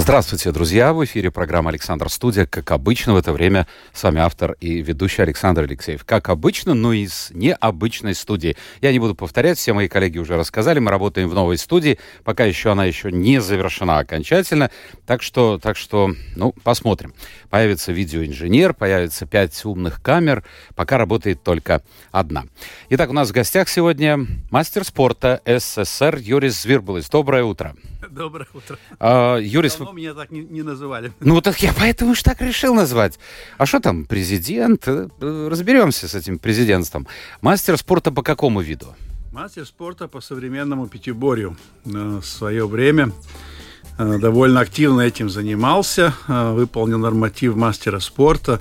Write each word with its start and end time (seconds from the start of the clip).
Здравствуйте, 0.00 0.52
друзья! 0.52 0.92
В 0.92 1.04
эфире 1.04 1.32
программа 1.32 1.70
«Александр 1.70 2.08
Студия». 2.08 2.46
Как 2.46 2.70
обычно, 2.70 3.14
в 3.14 3.16
это 3.16 3.32
время 3.32 3.66
с 3.92 4.04
вами 4.04 4.20
автор 4.20 4.52
и 4.60 4.80
ведущий 4.80 5.22
Александр 5.22 5.64
Алексеев. 5.64 6.04
Как 6.04 6.28
обычно, 6.28 6.72
но 6.72 6.92
из 6.92 7.30
необычной 7.32 8.14
студии. 8.14 8.56
Я 8.80 8.92
не 8.92 9.00
буду 9.00 9.16
повторять, 9.16 9.58
все 9.58 9.72
мои 9.72 9.88
коллеги 9.88 10.18
уже 10.18 10.36
рассказали. 10.36 10.78
Мы 10.78 10.92
работаем 10.92 11.28
в 11.28 11.34
новой 11.34 11.58
студии. 11.58 11.98
Пока 12.22 12.44
еще 12.44 12.70
она 12.70 12.84
еще 12.84 13.10
не 13.10 13.40
завершена 13.40 13.98
окончательно. 13.98 14.70
Так 15.04 15.20
что, 15.20 15.58
так 15.58 15.76
что 15.76 16.14
ну, 16.36 16.54
посмотрим. 16.62 17.12
Появится 17.50 17.90
видеоинженер, 17.90 18.74
появится 18.74 19.26
пять 19.26 19.62
умных 19.64 20.00
камер. 20.00 20.44
Пока 20.76 20.96
работает 20.96 21.42
только 21.42 21.82
одна. 22.12 22.44
Итак, 22.88 23.10
у 23.10 23.14
нас 23.14 23.30
в 23.30 23.32
гостях 23.32 23.68
сегодня 23.68 24.26
мастер 24.52 24.84
спорта 24.84 25.42
СССР 25.44 26.18
Юрис 26.18 26.62
Звербулис. 26.62 27.10
Доброе 27.10 27.42
утро. 27.42 27.74
Доброе 27.74 27.82
утро. 27.82 27.97
А, 29.00 29.36
Юрис, 29.38 29.76
Давно 29.76 29.92
меня 29.92 30.14
так 30.14 30.30
не, 30.30 30.40
не 30.40 30.62
называли. 30.62 31.12
Ну, 31.20 31.40
так 31.40 31.62
я 31.62 31.72
поэтому 31.72 32.14
же 32.14 32.22
так 32.22 32.40
решил 32.40 32.74
назвать. 32.74 33.18
А 33.58 33.66
что 33.66 33.80
там, 33.80 34.04
президент? 34.04 34.84
Э, 34.86 35.08
Разберемся 35.50 36.08
с 36.08 36.14
этим 36.14 36.38
президентством. 36.38 37.06
Мастер 37.40 37.76
спорта 37.76 38.10
по 38.10 38.22
какому 38.22 38.60
виду? 38.60 38.86
Мастер 39.32 39.66
спорта 39.66 40.08
по 40.08 40.20
современному 40.20 40.88
пятиборью. 40.88 41.56
Э, 41.84 42.18
В 42.20 42.24
свое 42.26 42.66
время 42.66 43.12
э, 43.98 44.18
довольно 44.18 44.60
активно 44.60 45.02
этим 45.02 45.30
занимался, 45.30 46.14
выполнил 46.26 46.98
норматив 46.98 47.56
мастера 47.56 48.00
спорта. 48.00 48.60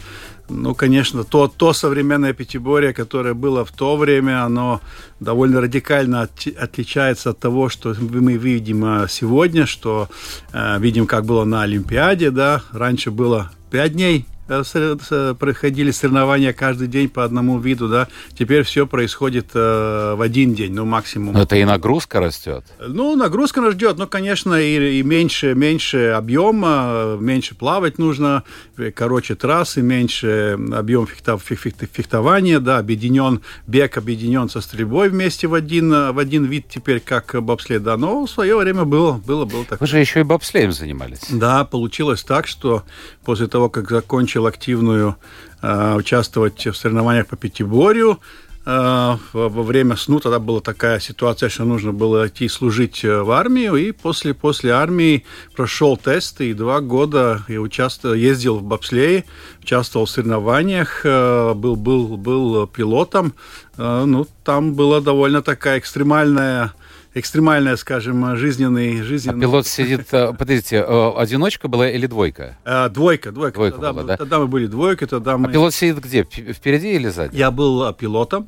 Ну, 0.49 0.73
конечно, 0.75 1.23
то, 1.23 1.47
то 1.47 1.73
современное 1.73 2.33
пятиборье, 2.33 2.93
которое 2.93 3.33
было 3.33 3.65
в 3.65 3.71
то 3.71 3.97
время, 3.97 4.45
оно 4.45 4.79
довольно 5.19 5.59
радикально 5.61 6.21
от- 6.21 6.47
отличается 6.57 7.31
от 7.31 7.39
того, 7.39 7.67
что 7.69 7.93
мы 7.99 8.33
видим 8.33 8.85
э, 8.85 9.07
сегодня, 9.09 9.65
что 9.65 10.07
э, 10.53 10.79
видим, 10.79 11.05
как 11.05 11.25
было 11.25 11.43
на 11.43 11.63
Олимпиаде, 11.63 12.31
да, 12.31 12.61
раньше 12.71 13.11
было 13.11 13.51
пять 13.71 13.93
дней 13.93 14.25
сор- 14.25 14.25
с- 14.25 14.36
проходили 14.47 15.91
соревнования 15.91 16.53
каждый 16.53 16.87
день 16.87 17.09
по 17.09 17.23
одному 17.23 17.59
виду, 17.59 17.87
да, 17.87 18.07
теперь 18.37 18.63
все 18.63 18.87
происходит 18.87 19.47
э, 19.53 20.15
в 20.15 20.21
один 20.21 20.53
день, 20.53 20.73
ну, 20.73 20.85
максимум. 20.85 21.33
Ну, 21.33 21.39
это 21.41 21.55
и 21.55 21.65
нагрузка 21.65 22.19
растет. 22.19 22.63
Ну, 22.79 23.15
нагрузка 23.15 23.61
нас 23.61 23.73
ждет, 23.73 23.97
но, 23.97 24.07
конечно, 24.07 24.53
и, 24.55 24.99
и 24.99 25.03
меньше, 25.03 25.53
меньше 25.53 26.09
объема, 26.15 27.17
меньше 27.19 27.55
плавать 27.55 27.97
нужно, 27.97 28.43
э, 28.77 28.91
короче 28.91 29.35
трассы, 29.35 29.81
меньше 29.81 30.57
объем 30.73 31.05
фехта- 31.05 31.37
фех- 31.37 31.59
фех- 31.61 31.89
фехтования, 31.91 32.59
да, 32.59 32.77
объединен, 32.77 33.41
бег 33.67 33.97
объединен 33.97 34.49
со 34.49 34.61
стрельбой 34.61 35.09
вместе 35.09 35.47
в 35.47 35.53
один, 35.53 35.93
э, 35.93 36.11
в 36.11 36.19
один 36.19 36.45
вид 36.45 36.65
теперь, 36.69 36.99
как 36.99 37.35
бобслед, 37.43 37.83
да, 37.83 37.97
но 37.97 38.25
в 38.25 38.29
свое 38.29 38.57
время 38.57 38.85
было, 38.85 39.13
было, 39.13 39.45
было 39.45 39.65
так. 39.65 39.81
Вы 39.81 39.87
же 39.87 39.99
еще 39.99 40.21
и 40.21 40.23
бобслеем 40.23 40.71
занимались. 40.71 41.21
Да, 41.29 41.63
получилось 41.65 42.23
так, 42.23 42.47
что 42.47 42.83
после 43.25 43.47
того, 43.47 43.69
как 43.69 43.89
закончил 43.89 44.36
активную 44.45 45.15
э, 45.61 45.95
участвовать 45.95 46.65
в 46.65 46.73
соревнованиях 46.73 47.27
по 47.27 47.35
пятиборью, 47.35 48.19
э, 48.65 49.17
во 49.33 49.63
время 49.63 49.95
сну 49.95 50.19
тогда 50.19 50.39
была 50.39 50.61
такая 50.61 50.99
ситуация, 50.99 51.49
что 51.49 51.63
нужно 51.65 51.93
было 51.93 52.27
идти 52.27 52.47
служить 52.47 53.03
э, 53.03 53.21
в 53.21 53.31
армию, 53.31 53.75
и 53.75 53.91
после, 53.91 54.33
после 54.33 54.71
армии 54.71 55.25
прошел 55.55 55.97
тесты, 55.97 56.49
и 56.49 56.53
два 56.53 56.81
года 56.81 57.43
я 57.47 57.61
участвовал, 57.61 58.15
ездил 58.15 58.59
в 58.59 58.63
бобслее, 58.63 59.25
участвовал 59.61 60.05
в 60.05 60.09
соревнованиях, 60.09 61.03
был, 61.03 61.75
был, 61.75 62.17
был 62.17 62.67
пилотом, 62.67 63.33
ну, 63.77 64.27
там 64.43 64.73
была 64.73 65.01
довольно 65.01 65.41
такая 65.41 65.79
экстремальная 65.79 66.73
экстремальная, 67.19 67.75
скажем, 67.75 68.35
жизненный, 68.37 69.01
А 69.01 69.03
жизненный 69.03 69.41
пилот 69.41 69.67
сидит... 69.67 70.07
э, 70.11 70.33
Подождите, 70.33 70.77
э, 70.87 71.11
одиночка 71.17 71.67
была 71.67 71.89
или 71.89 72.05
двойка? 72.07 72.57
А, 72.65 72.89
двойка, 72.89 73.31
двойка. 73.31 73.55
Двойка 73.55 73.75
тогда, 73.77 73.93
была, 73.93 74.01
мы- 74.03 74.07
да? 74.07 74.17
тогда 74.17 74.39
мы 74.39 74.47
были 74.47 74.67
двойкой, 74.67 75.07
тогда 75.07 75.37
мы... 75.37 75.49
А 75.49 75.51
пилот 75.51 75.73
сидит 75.73 75.99
где? 76.03 76.23
Впереди 76.23 76.93
или 76.95 77.09
сзади? 77.09 77.35
Я 77.35 77.51
был 77.51 77.83
а, 77.83 77.93
пилотом. 77.93 78.47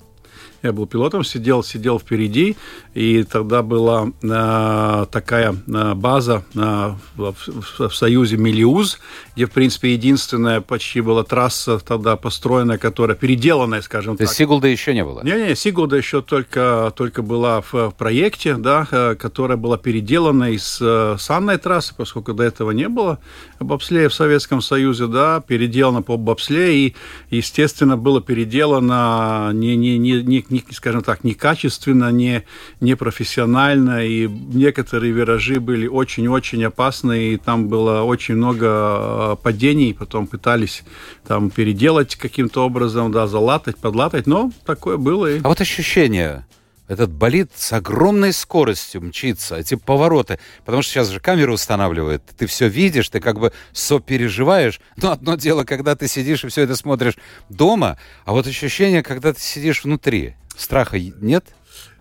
Я 0.61 0.73
был 0.73 0.87
пилотом, 0.87 1.23
сидел, 1.23 1.63
сидел 1.63 1.99
впереди, 1.99 2.57
и 2.93 3.23
тогда 3.23 3.61
была 3.63 4.11
а, 4.29 5.05
такая 5.05 5.55
а, 5.73 5.95
база 5.95 6.43
а, 6.55 6.97
в, 7.15 7.33
в- 7.33 7.89
в 7.89 7.95
Союзе 7.95 8.35
Мелиуз, 8.37 8.99
где, 9.35 9.45
в 9.45 9.51
принципе, 9.51 9.93
единственная 9.93 10.59
почти 10.59 10.99
была 11.01 11.23
трасса 11.23 11.79
тогда 11.79 12.17
построенная, 12.17 12.77
которая 12.77 13.15
переделанная, 13.15 13.81
скажем 13.81 14.15
То 14.15 14.19
так. 14.19 14.27
есть 14.27 14.37
Сигулда 14.37 14.67
еще 14.67 14.93
не 14.93 15.05
было? 15.05 15.23
Не-не, 15.23 15.55
Сигулда 15.55 15.95
еще 15.95 16.21
только, 16.21 16.91
только 16.95 17.21
была 17.21 17.61
в, 17.61 17.73
в 17.73 17.91
проекте, 17.97 18.55
да, 18.55 18.85
э, 18.91 19.15
которая 19.15 19.57
была 19.57 19.77
переделана 19.77 20.51
из 20.51 20.79
э, 20.81 21.15
санной 21.19 21.57
трассы, 21.57 21.93
поскольку 21.95 22.33
до 22.33 22.43
этого 22.43 22.71
не 22.71 22.89
было 22.89 23.19
бобслея 23.59 24.09
в 24.09 24.13
Советском 24.13 24.61
Союзе, 24.61 25.07
да, 25.07 25.41
переделана 25.41 26.01
по 26.01 26.17
бобслею, 26.17 26.73
и, 26.89 26.95
естественно, 27.29 27.95
было 27.95 28.21
переделано 28.21 29.51
не, 29.53 29.75
не, 29.75 29.97
не, 29.97 30.21
не, 30.21 30.45
не, 30.49 30.63
скажем 30.71 31.01
так, 31.01 31.23
некачественно, 31.23 32.11
не, 32.11 32.43
не 32.81 32.95
профессионально, 32.95 34.05
и 34.05 34.27
некоторые 34.27 35.11
виражи 35.11 35.59
были 35.59 35.87
очень-очень 35.87 36.63
опасные, 36.63 37.33
и 37.33 37.37
там 37.37 37.67
было 37.67 38.01
очень 38.01 38.35
много 38.35 38.67
э, 38.67 39.35
падений, 39.41 39.93
потом 39.93 40.27
пытались 40.27 40.83
там 41.27 41.49
переделать 41.49 42.15
каким-то 42.15 42.65
образом, 42.65 43.11
да, 43.11 43.27
залатать, 43.27 43.77
подлатать, 43.77 44.27
но 44.27 44.51
такое 44.65 44.97
было. 44.97 45.31
И... 45.31 45.39
А 45.43 45.47
вот 45.47 45.61
ощущение, 45.61 46.45
этот 46.89 47.11
болид 47.11 47.51
с 47.55 47.71
огромной 47.71 48.33
скоростью 48.33 49.01
мчится, 49.01 49.57
эти 49.57 49.75
повороты, 49.75 50.39
потому 50.65 50.81
что 50.81 50.91
сейчас 50.91 51.09
же 51.09 51.19
камеру 51.19 51.53
устанавливают, 51.53 52.23
ты 52.35 52.47
все 52.47 52.67
видишь, 52.67 53.09
ты 53.09 53.19
как 53.19 53.39
бы 53.39 53.53
сопереживаешь, 53.71 54.81
но 54.97 55.11
одно 55.11 55.35
дело, 55.35 55.63
когда 55.63 55.95
ты 55.95 56.07
сидишь 56.07 56.43
и 56.43 56.47
все 56.47 56.63
это 56.63 56.75
смотришь 56.75 57.13
дома, 57.47 57.97
а 58.25 58.31
вот 58.31 58.47
ощущение, 58.47 59.03
когда 59.03 59.33
ты 59.33 59.39
сидишь 59.39 59.83
внутри, 59.83 60.33
страха 60.59 60.99
нет? 60.99 61.45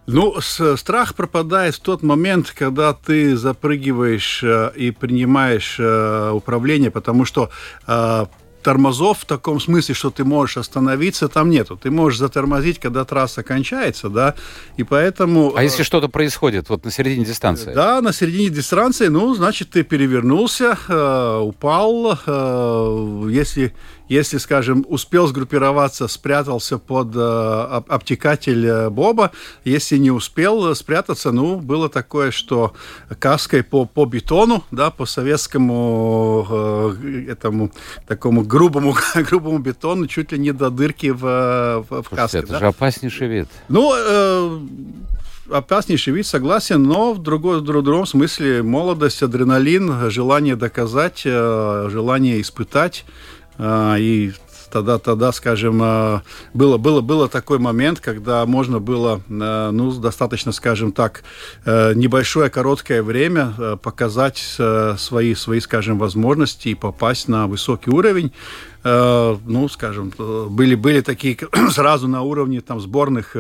Ну, 0.07 0.37
страх 0.41 1.15
пропадает 1.15 1.75
в 1.75 1.81
тот 1.81 2.03
момент, 2.03 2.51
когда 2.57 2.95
ты 2.95 3.37
запрыгиваешь 3.37 4.43
э, 4.43 4.73
и 4.75 4.91
принимаешь 4.91 5.77
э, 5.79 6.31
управление, 6.33 6.91
потому 6.91 7.27
что 7.27 7.51
э, 7.87 8.25
тормозов 8.63 9.21
в 9.21 9.25
таком 9.25 9.61
смысле, 9.61 9.95
что 9.95 10.11
ты 10.11 10.25
можешь 10.25 10.57
остановиться, 10.57 11.29
там 11.29 11.51
нету. 11.51 11.77
Ты 11.77 11.91
можешь 11.91 12.19
затормозить, 12.19 12.79
когда 12.79 13.05
трасса 13.05 13.43
кончается, 13.43 14.09
да, 14.09 14.35
и 14.77 14.83
поэтому... 14.83 15.55
А 15.57 15.63
если 15.63 15.83
что-то 15.83 16.09
происходит 16.09 16.69
вот 16.69 16.85
на 16.85 16.91
середине 16.91 17.25
дистанции? 17.25 17.73
Да, 17.75 18.01
на 18.01 18.13
середине 18.13 18.51
дистанции, 18.51 19.09
ну, 19.09 19.35
значит, 19.35 19.71
ты 19.71 19.85
перевернулся, 19.85 20.77
э, 20.89 21.39
упал. 21.43 22.19
э, 22.27 23.29
если, 23.31 23.75
если, 24.09 24.39
скажем, 24.39 24.85
успел 24.89 25.27
сгруппироваться, 25.27 26.09
спрятался 26.09 26.79
под 26.79 27.15
э, 27.15 27.19
об- 27.21 27.91
обтекатель 27.91 28.67
э, 28.67 28.91
Боба. 28.91 29.31
Если 29.65 29.97
не 29.99 30.11
успел 30.11 30.75
спрятаться, 30.75 31.31
ну, 31.33 31.57
было 31.57 31.89
такое, 31.89 32.31
что 32.31 32.73
каской 33.19 33.63
по, 33.63 33.85
по 33.85 34.07
бетону, 34.07 34.65
да, 34.71 34.91
по 34.91 35.07
советскому 35.07 36.47
э, 36.51 37.27
этому 37.29 37.71
такому 38.07 38.43
грубому, 38.43 38.97
грубому 39.15 39.59
бетону, 39.59 40.07
чуть 40.07 40.33
ли 40.33 40.39
не 40.39 40.53
до 40.53 40.71
дырки 40.71 41.11
в, 41.11 41.85
в, 41.89 42.03
в 42.03 42.09
каске. 42.11 42.39
это 42.39 42.53
да. 42.53 42.59
же 42.59 42.67
опаснейший 42.67 43.29
вид. 43.29 43.49
Ну, 43.69 43.93
э, 43.95 44.59
опаснейший 45.51 46.13
вид, 46.13 46.27
согласен, 46.27 46.83
но 46.83 47.13
в, 47.13 47.23
другой, 47.23 47.61
в 47.61 47.63
друг- 47.65 47.85
другом 47.85 48.07
смысле 48.07 48.63
молодость, 48.63 49.23
адреналин, 49.23 50.11
желание 50.11 50.57
доказать, 50.57 51.23
э, 51.25 51.89
желание 51.91 52.41
испытать. 52.41 53.05
Э, 53.59 53.97
и 53.99 54.33
тогда, 54.71 54.99
тогда, 54.99 55.33
скажем, 55.33 55.81
э, 55.83 56.21
было, 56.55 56.79
было, 56.79 57.01
было 57.01 57.29
такой 57.29 57.59
момент, 57.59 58.01
когда 58.01 58.45
можно 58.47 58.81
было, 58.81 59.21
э, 59.29 59.71
ну, 59.73 59.93
достаточно, 59.93 60.53
скажем 60.53 60.93
так, 60.93 61.23
э, 61.65 61.95
небольшое 61.95 62.51
короткое 62.51 63.03
время 63.03 63.79
показать 63.83 64.57
э, 64.59 64.95
свои, 64.99 65.35
свои, 65.35 65.61
скажем, 65.61 65.99
возможности 65.99 66.69
и 66.69 66.75
попасть 66.75 67.29
на 67.29 67.47
высокий 67.47 67.91
уровень. 67.91 68.33
Э, 68.85 69.37
Ну, 69.45 69.69
скажем, 69.69 70.13
были, 70.51 70.75
были 70.75 71.01
такие 71.01 71.37
сразу 71.71 72.09
на 72.09 72.23
уровне 72.23 72.61
там 72.61 72.81
сборных 72.81 73.37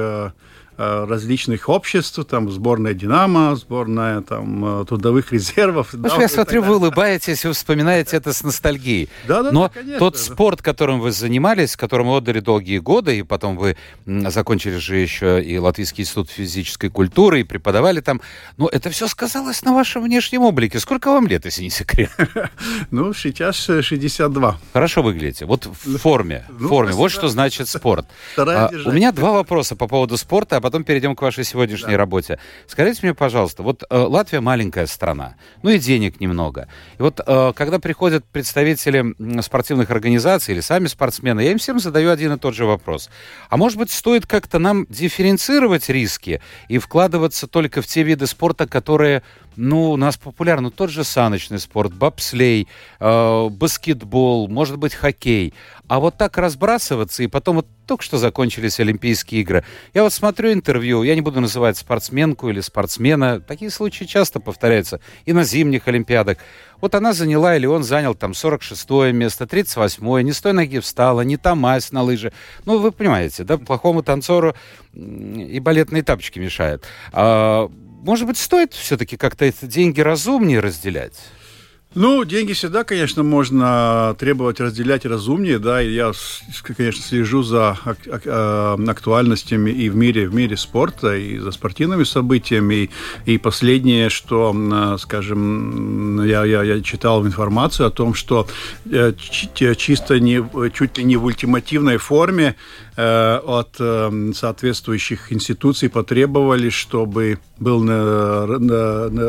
различных 0.78 1.68
обществ, 1.68 2.24
там 2.24 2.50
сборная 2.50 2.94
«Динамо», 2.94 3.56
сборная 3.56 4.20
там 4.22 4.86
трудовых 4.86 5.32
резервов. 5.32 5.88
Ну, 5.92 6.08
да, 6.08 6.16
я 6.16 6.28
смотрю, 6.28 6.62
вы 6.62 6.76
улыбаетесь, 6.76 7.44
вы 7.44 7.52
вспоминаете 7.52 8.16
это 8.16 8.32
с 8.32 8.42
ностальгией. 8.42 9.08
Да, 9.26 9.42
да, 9.42 9.52
Но 9.52 9.62
да, 9.64 9.68
конечно. 9.68 9.98
тот 9.98 10.18
спорт, 10.18 10.62
которым 10.62 11.00
вы 11.00 11.10
занимались, 11.12 11.76
которым 11.76 12.08
отдали 12.08 12.40
долгие 12.40 12.78
годы, 12.78 13.18
и 13.18 13.22
потом 13.22 13.56
вы 13.56 13.76
закончили 14.06 14.76
же 14.76 14.96
еще 14.96 15.42
и 15.42 15.58
Латвийский 15.58 16.02
институт 16.02 16.30
физической 16.30 16.88
культуры, 16.88 17.40
и 17.40 17.44
преподавали 17.44 18.00
там, 18.00 18.20
но 18.56 18.68
это 18.68 18.90
все 18.90 19.08
сказалось 19.08 19.62
на 19.62 19.74
вашем 19.74 20.02
внешнем 20.02 20.42
облике. 20.42 20.78
Сколько 20.80 21.10
вам 21.10 21.26
лет, 21.26 21.44
если 21.44 21.62
не 21.62 21.70
секрет? 21.70 22.10
Ну, 22.90 23.12
сейчас 23.12 23.56
62. 23.56 24.58
Хорошо 24.72 25.02
выглядите. 25.02 25.44
Вот 25.44 25.66
в 25.66 25.98
форме. 25.98 26.44
В 26.48 26.62
ну, 26.62 26.68
форме. 26.68 26.92
Вот 26.98 27.10
что 27.10 27.28
значит 27.28 27.68
спорт. 27.68 28.06
А, 28.36 28.70
у 28.86 28.92
меня 28.92 29.12
два 29.12 29.32
вопроса 29.32 29.76
по 29.76 29.86
поводу 29.86 30.16
спорта, 30.16 30.56
а 30.56 30.60
потом 30.68 30.84
перейдем 30.84 31.16
к 31.16 31.22
вашей 31.22 31.44
сегодняшней 31.44 31.92
да. 31.92 31.96
работе. 31.96 32.38
Скажите 32.66 33.00
мне, 33.02 33.14
пожалуйста, 33.14 33.62
вот 33.62 33.84
э, 33.88 33.96
Латвия 33.96 34.40
маленькая 34.40 34.86
страна, 34.86 35.36
ну 35.62 35.70
и 35.70 35.78
денег 35.78 36.20
немного. 36.20 36.68
И 36.98 37.02
вот 37.02 37.20
э, 37.26 37.52
когда 37.56 37.78
приходят 37.78 38.24
представители 38.26 39.14
спортивных 39.40 39.90
организаций 39.90 40.52
или 40.52 40.60
сами 40.60 40.86
спортсмены, 40.86 41.40
я 41.40 41.52
им 41.52 41.58
всем 41.58 41.80
задаю 41.80 42.10
один 42.10 42.34
и 42.34 42.38
тот 42.38 42.54
же 42.54 42.66
вопрос. 42.66 43.08
А 43.48 43.56
может 43.56 43.78
быть, 43.78 43.90
стоит 43.90 44.26
как-то 44.26 44.58
нам 44.58 44.84
дифференцировать 44.90 45.88
риски 45.88 46.42
и 46.68 46.76
вкладываться 46.76 47.46
только 47.46 47.80
в 47.80 47.86
те 47.86 48.02
виды 48.02 48.26
спорта, 48.26 48.66
которые 48.66 49.22
ну, 49.58 49.90
у 49.90 49.96
нас 49.96 50.16
популярны 50.16 50.70
тот 50.70 50.88
же 50.88 51.02
саночный 51.02 51.58
спорт, 51.58 51.92
бобслей, 51.92 52.68
э, 53.00 53.48
баскетбол, 53.50 54.46
может 54.46 54.78
быть, 54.78 54.94
хоккей. 54.94 55.52
А 55.88 55.98
вот 55.98 56.16
так 56.16 56.38
разбрасываться, 56.38 57.24
и 57.24 57.26
потом 57.26 57.56
вот 57.56 57.66
только 57.84 58.04
что 58.04 58.18
закончились 58.18 58.78
Олимпийские 58.78 59.40
игры. 59.40 59.64
Я 59.94 60.04
вот 60.04 60.12
смотрю 60.12 60.52
интервью, 60.52 61.02
я 61.02 61.16
не 61.16 61.22
буду 61.22 61.40
называть 61.40 61.76
спортсменку 61.76 62.48
или 62.50 62.60
спортсмена, 62.60 63.40
такие 63.40 63.70
случаи 63.72 64.04
часто 64.04 64.38
повторяются 64.38 65.00
и 65.24 65.32
на 65.32 65.42
зимних 65.42 65.88
Олимпиадах. 65.88 66.38
Вот 66.80 66.94
она 66.94 67.12
заняла 67.12 67.56
или 67.56 67.66
он 67.66 67.82
занял 67.82 68.14
там 68.14 68.34
46 68.34 68.88
место, 69.12 69.48
38 69.48 70.22
не 70.22 70.32
с 70.32 70.40
той 70.40 70.52
ноги 70.52 70.78
встала, 70.78 71.22
не 71.22 71.36
та 71.36 71.56
мазь 71.56 71.90
на 71.90 72.02
лыжи. 72.02 72.32
Ну, 72.64 72.78
вы 72.78 72.92
понимаете, 72.92 73.42
да, 73.42 73.58
плохому 73.58 74.04
танцору 74.04 74.54
и 74.92 75.58
балетные 75.58 76.04
тапочки 76.04 76.38
мешают. 76.38 76.84
А, 77.10 77.68
может 78.02 78.26
быть, 78.26 78.38
стоит 78.38 78.72
все-таки 78.74 79.16
как-то 79.16 79.44
эти 79.44 79.64
деньги 79.64 80.00
разумнее 80.00 80.60
разделять? 80.60 81.14
Ну, 81.94 82.22
деньги 82.24 82.52
всегда, 82.52 82.84
конечно, 82.84 83.22
можно 83.22 84.14
требовать 84.18 84.60
разделять 84.60 85.06
разумнее, 85.06 85.58
да, 85.58 85.82
и 85.82 85.90
я, 85.90 86.12
конечно, 86.76 87.02
слежу 87.02 87.42
за 87.42 87.78
а, 88.26 88.76
актуальностями 88.86 89.70
и 89.70 89.88
в 89.88 89.96
мире, 89.96 90.28
в 90.28 90.34
мире 90.34 90.58
спорта, 90.58 91.16
и 91.16 91.38
за 91.38 91.50
спортивными 91.50 92.04
событиями, 92.04 92.90
и, 93.24 93.38
последнее, 93.38 94.10
что, 94.10 94.98
скажем, 94.98 96.22
я, 96.24 96.44
я, 96.44 96.62
я 96.62 96.82
читал 96.82 97.26
информацию 97.26 97.86
о 97.86 97.90
том, 97.90 98.12
что 98.12 98.46
э, 98.84 99.14
чисто 99.54 100.20
не, 100.20 100.44
чуть 100.74 100.98
ли 100.98 101.04
не 101.04 101.16
в 101.16 101.24
ультимативной 101.24 101.96
форме 101.96 102.54
Э, 102.54 102.87
от 102.98 103.76
э, 103.78 104.32
соответствующих 104.34 105.32
институций 105.32 105.88
потребовали, 105.88 106.68
чтобы 106.68 107.38
был 107.60 107.80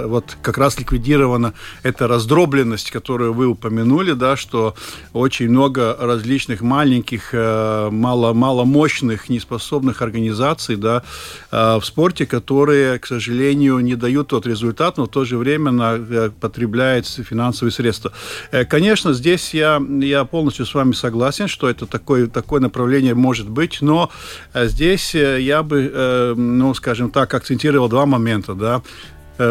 вот 0.07 0.37
как 0.41 0.57
раз 0.57 0.77
ликвидирована 0.79 1.53
эта 1.81 2.07
раздробленность, 2.07 2.91
которую 2.91 3.33
вы 3.33 3.47
упомянули, 3.47 4.13
да, 4.13 4.35
что 4.37 4.75
очень 5.13 5.49
много 5.49 5.95
различных 5.99 6.61
маленьких, 6.61 7.29
э, 7.33 7.89
мало, 7.91 8.33
маломощных, 8.33 9.29
неспособных 9.29 10.01
организаций 10.01 10.75
да, 10.75 11.03
в 11.51 11.81
спорте, 11.83 12.25
которые, 12.25 12.99
к 12.99 13.07
сожалению, 13.07 13.79
не 13.79 13.95
дают 13.95 14.29
тот 14.29 14.45
результат, 14.45 14.97
но 14.97 15.05
в 15.05 15.09
то 15.09 15.25
же 15.25 15.37
время 15.37 15.71
на, 15.71 16.31
потребляют 16.39 17.07
финансовые 17.07 17.71
средства. 17.71 18.13
Конечно, 18.69 19.13
здесь 19.13 19.53
я, 19.53 19.81
я 20.01 20.23
полностью 20.25 20.65
с 20.65 20.73
вами 20.73 20.93
согласен, 20.93 21.47
что 21.47 21.69
это 21.69 21.85
такое, 21.85 22.27
такое 22.27 22.61
направление 22.61 23.15
может 23.15 23.49
быть, 23.49 23.58
быть, 23.59 23.81
но 23.81 24.09
э, 24.53 24.67
здесь 24.67 25.15
э, 25.15 25.41
я 25.41 25.63
бы, 25.63 25.91
э, 25.93 26.33
ну, 26.37 26.73
скажем 26.73 27.11
так, 27.11 27.33
акцентировал 27.33 27.89
два 27.89 28.05
момента, 28.05 28.53
да, 28.53 28.81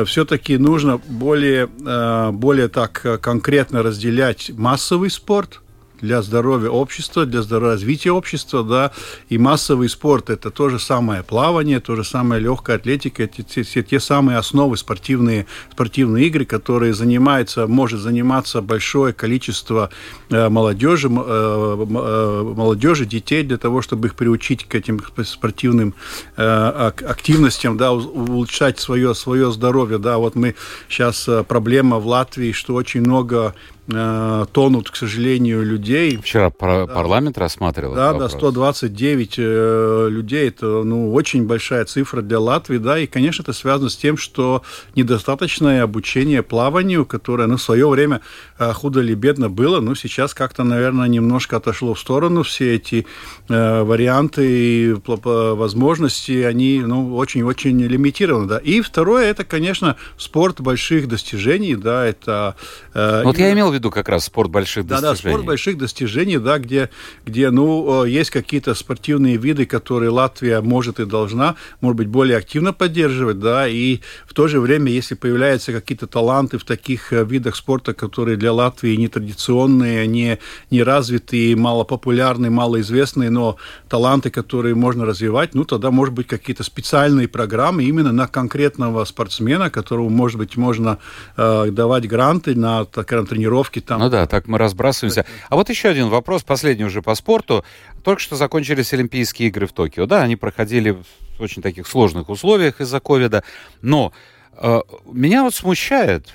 все-таки 0.05 0.59
нужно 0.59 0.99
более, 1.09 1.67
более 1.67 2.69
так 2.69 3.21
конкретно 3.23 3.83
разделять 3.83 4.51
массовый 4.55 5.11
спорт– 5.11 5.61
для 6.01 6.23
здоровья 6.23 6.71
общества, 6.71 7.27
для 7.27 7.43
развития 7.59 8.13
общества, 8.13 8.63
да, 8.63 8.93
и 9.29 9.39
массовый 9.39 9.89
спорт– 9.89 10.31
это 10.31 10.51
то 10.51 10.69
же 10.69 10.79
самое 10.79 11.23
плавание, 11.23 11.81
то 11.81 11.97
же 11.97 12.05
самое 12.05 12.41
легкая 12.41 12.77
атлетика, 12.77 13.25
это 13.25 13.43
те, 13.43 13.65
те, 13.65 13.83
те 13.83 14.01
самые 14.01 14.39
основы 14.39 14.77
спортивные, 14.77 15.47
спортивные 15.73 16.27
игры, 16.27 16.45
которые 16.45 16.95
занимается, 16.95 17.67
может 17.67 18.01
заниматься 18.01 18.63
большое 18.63 19.13
количество 19.13 19.91
э, 20.31 20.49
молодежи, 20.49 21.09
э, 21.09 21.11
э, 21.11 22.53
молодежи, 22.57 23.07
детей 23.07 23.43
для 23.43 23.59
того, 23.59 23.83
чтобы 23.83 24.09
их 24.09 24.15
приучить 24.15 24.65
к 24.65 24.75
этим 24.75 25.01
спортивным 25.25 25.95
э, 26.37 26.93
активностям, 27.07 27.77
да, 27.77 27.93
улучшать 27.93 28.79
свое, 28.79 29.15
свое 29.15 29.53
здоровье, 29.53 29.99
да, 29.99 30.19
вот 30.19 30.35
мы 30.35 30.55
сейчас 30.89 31.29
э, 31.29 31.45
проблема 31.45 31.99
в 31.99 32.07
Латвии, 32.07 32.53
что 32.53 32.75
очень 32.75 33.01
много 33.01 33.55
Э, 33.91 34.45
тонут, 34.53 34.91
к 34.91 34.97
сожалению, 34.97 35.65
людей. 35.65 36.19
Вчера 36.19 36.51
да. 36.51 36.87
парламент 36.87 37.39
рассматривал. 37.39 37.95
Да, 37.95 38.13
да, 38.13 38.29
129 38.29 39.35
э, 39.39 40.09
людей. 40.11 40.49
Это 40.49 40.67
ну, 40.67 41.15
очень 41.15 41.47
большая 41.47 41.87
цифра 41.87 42.21
для 42.21 42.39
Латвии, 42.39 42.77
да, 42.77 42.99
и, 42.99 43.07
конечно, 43.07 43.43
это 43.43 43.55
связано 43.55 43.89
с 43.89 43.97
тем, 43.97 44.19
что 44.19 44.63
недостаточное 44.95 45.83
обучение 45.83 46.43
плаванию, 46.43 47.07
которое 47.07 47.49
ну, 47.49 47.57
в 47.57 47.63
свое 47.63 47.89
время 47.89 48.21
э, 48.59 48.71
худо 48.75 49.01
или 49.01 49.15
бедно 49.15 49.49
было, 49.49 49.81
но 49.81 49.95
сейчас 49.95 50.35
как-то, 50.35 50.65
наверное, 50.65 51.09
немножко 51.09 51.57
отошло 51.57 51.95
в 51.95 51.99
сторону. 51.99 52.43
Все 52.43 52.75
эти 52.75 53.07
э, 53.49 53.83
варианты 53.83 54.93
и 54.93 54.97
возможности, 55.07 56.43
они 56.43 56.83
ну, 56.85 57.17
очень-очень 57.17 57.81
лимитированы. 57.81 58.49
Да. 58.49 58.59
И 58.59 58.83
второе, 58.83 59.31
это, 59.31 59.45
конечно, 59.45 59.97
спорт 60.19 60.61
больших 60.61 61.09
достижений, 61.09 61.75
да, 61.75 62.05
это... 62.05 62.55
Э, 62.93 63.23
вот 63.25 63.39
я 63.39 63.51
имел 63.53 63.71
в 63.71 63.75
виду 63.75 63.78
как 63.81 64.09
раз 64.09 64.25
спорт 64.25 64.51
больших 64.51 64.87
да, 64.87 65.01
достижений. 65.01 65.23
Да, 65.23 65.31
спорт 65.31 65.47
больших 65.47 65.79
достижений, 65.79 66.39
да, 66.39 66.59
где, 66.59 66.91
где 67.25 67.51
ну, 67.51 68.05
есть 68.05 68.31
какие-то 68.31 68.75
спортивные 68.75 69.37
виды, 69.37 69.67
которые 69.67 70.11
Латвия 70.11 70.61
может 70.61 71.01
и 71.01 71.05
должна, 71.05 71.57
может 71.81 71.97
быть, 71.97 72.09
более 72.09 72.37
активно 72.37 72.73
поддерживать, 72.73 73.39
да, 73.39 73.69
и 73.69 74.01
в 74.27 74.35
то 74.35 74.49
же 74.49 74.61
время, 74.61 74.91
если 74.91 75.15
появляются 75.15 75.73
какие-то 75.73 76.07
таланты 76.07 76.59
в 76.59 76.65
таких 76.65 77.13
э, 77.13 77.25
видах 77.25 77.57
спорта, 77.57 77.95
которые 77.95 78.37
для 78.37 78.53
Латвии 78.53 78.97
нетрадиционные, 78.97 80.07
не, 80.07 80.39
не 80.71 80.83
развитые, 80.83 81.57
малопопулярные, 81.57 82.51
малоизвестные, 82.51 83.31
но 83.31 83.57
таланты, 83.89 84.31
которые 84.31 84.75
можно 84.75 85.05
развивать, 85.05 85.55
ну, 85.55 85.65
тогда, 85.65 85.91
может 85.91 86.15
быть, 86.15 86.27
какие-то 86.27 86.65
специальные 86.65 87.29
программы 87.29 87.85
именно 87.85 88.13
на 88.13 88.27
конкретного 88.27 89.05
спортсмена, 89.05 89.71
которому, 89.71 90.09
может 90.09 90.39
быть, 90.39 90.57
можно 90.57 90.99
э, 91.37 91.71
давать 91.71 92.09
гранты 92.09 92.55
на, 92.55 92.85
скажем, 92.85 93.27
тренировки 93.27 93.68
тренировки 93.69 93.81
там. 93.81 94.01
Ну 94.01 94.09
да, 94.09 94.27
так 94.27 94.47
мы 94.47 94.59
разбрасываемся. 94.59 95.25
А 95.49 95.57
вот 95.57 95.69
еще 95.69 95.89
один 95.89 96.09
вопрос, 96.09 96.43
последний 96.43 96.85
уже 96.85 97.03
по 97.03 97.15
спорту. 97.15 97.65
Только 98.03 98.21
что 98.21 98.37
закончились 98.37 98.93
Олимпийские 98.93 99.49
игры 99.49 99.67
в 99.67 99.73
Токио. 99.73 100.07
Да, 100.07 100.23
они 100.23 100.37
проходили 100.37 100.91
в 100.91 101.05
очень 101.41 101.63
таких 101.63 101.87
сложных 101.87 102.29
условиях 102.29 102.81
из-за 102.81 103.01
ковида. 103.01 103.45
Но 103.83 104.13
э, 104.53 104.81
меня 105.07 105.43
вот 105.43 105.55
смущает, 105.55 106.35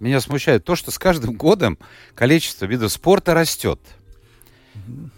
меня 0.00 0.20
смущает 0.20 0.64
то, 0.64 0.76
что 0.76 0.90
с 0.90 0.98
каждым 0.98 1.34
годом 1.34 1.78
количество 2.14 2.66
видов 2.66 2.92
спорта 2.92 3.34
растет. 3.34 3.80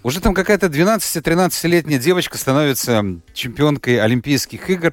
Уже 0.02 0.20
там 0.20 0.34
какая-то 0.34 0.66
12-13-летняя 0.66 1.98
девочка 1.98 2.36
становится 2.36 3.04
чемпионкой 3.32 4.00
Олимпийских 4.00 4.68
игр. 4.68 4.92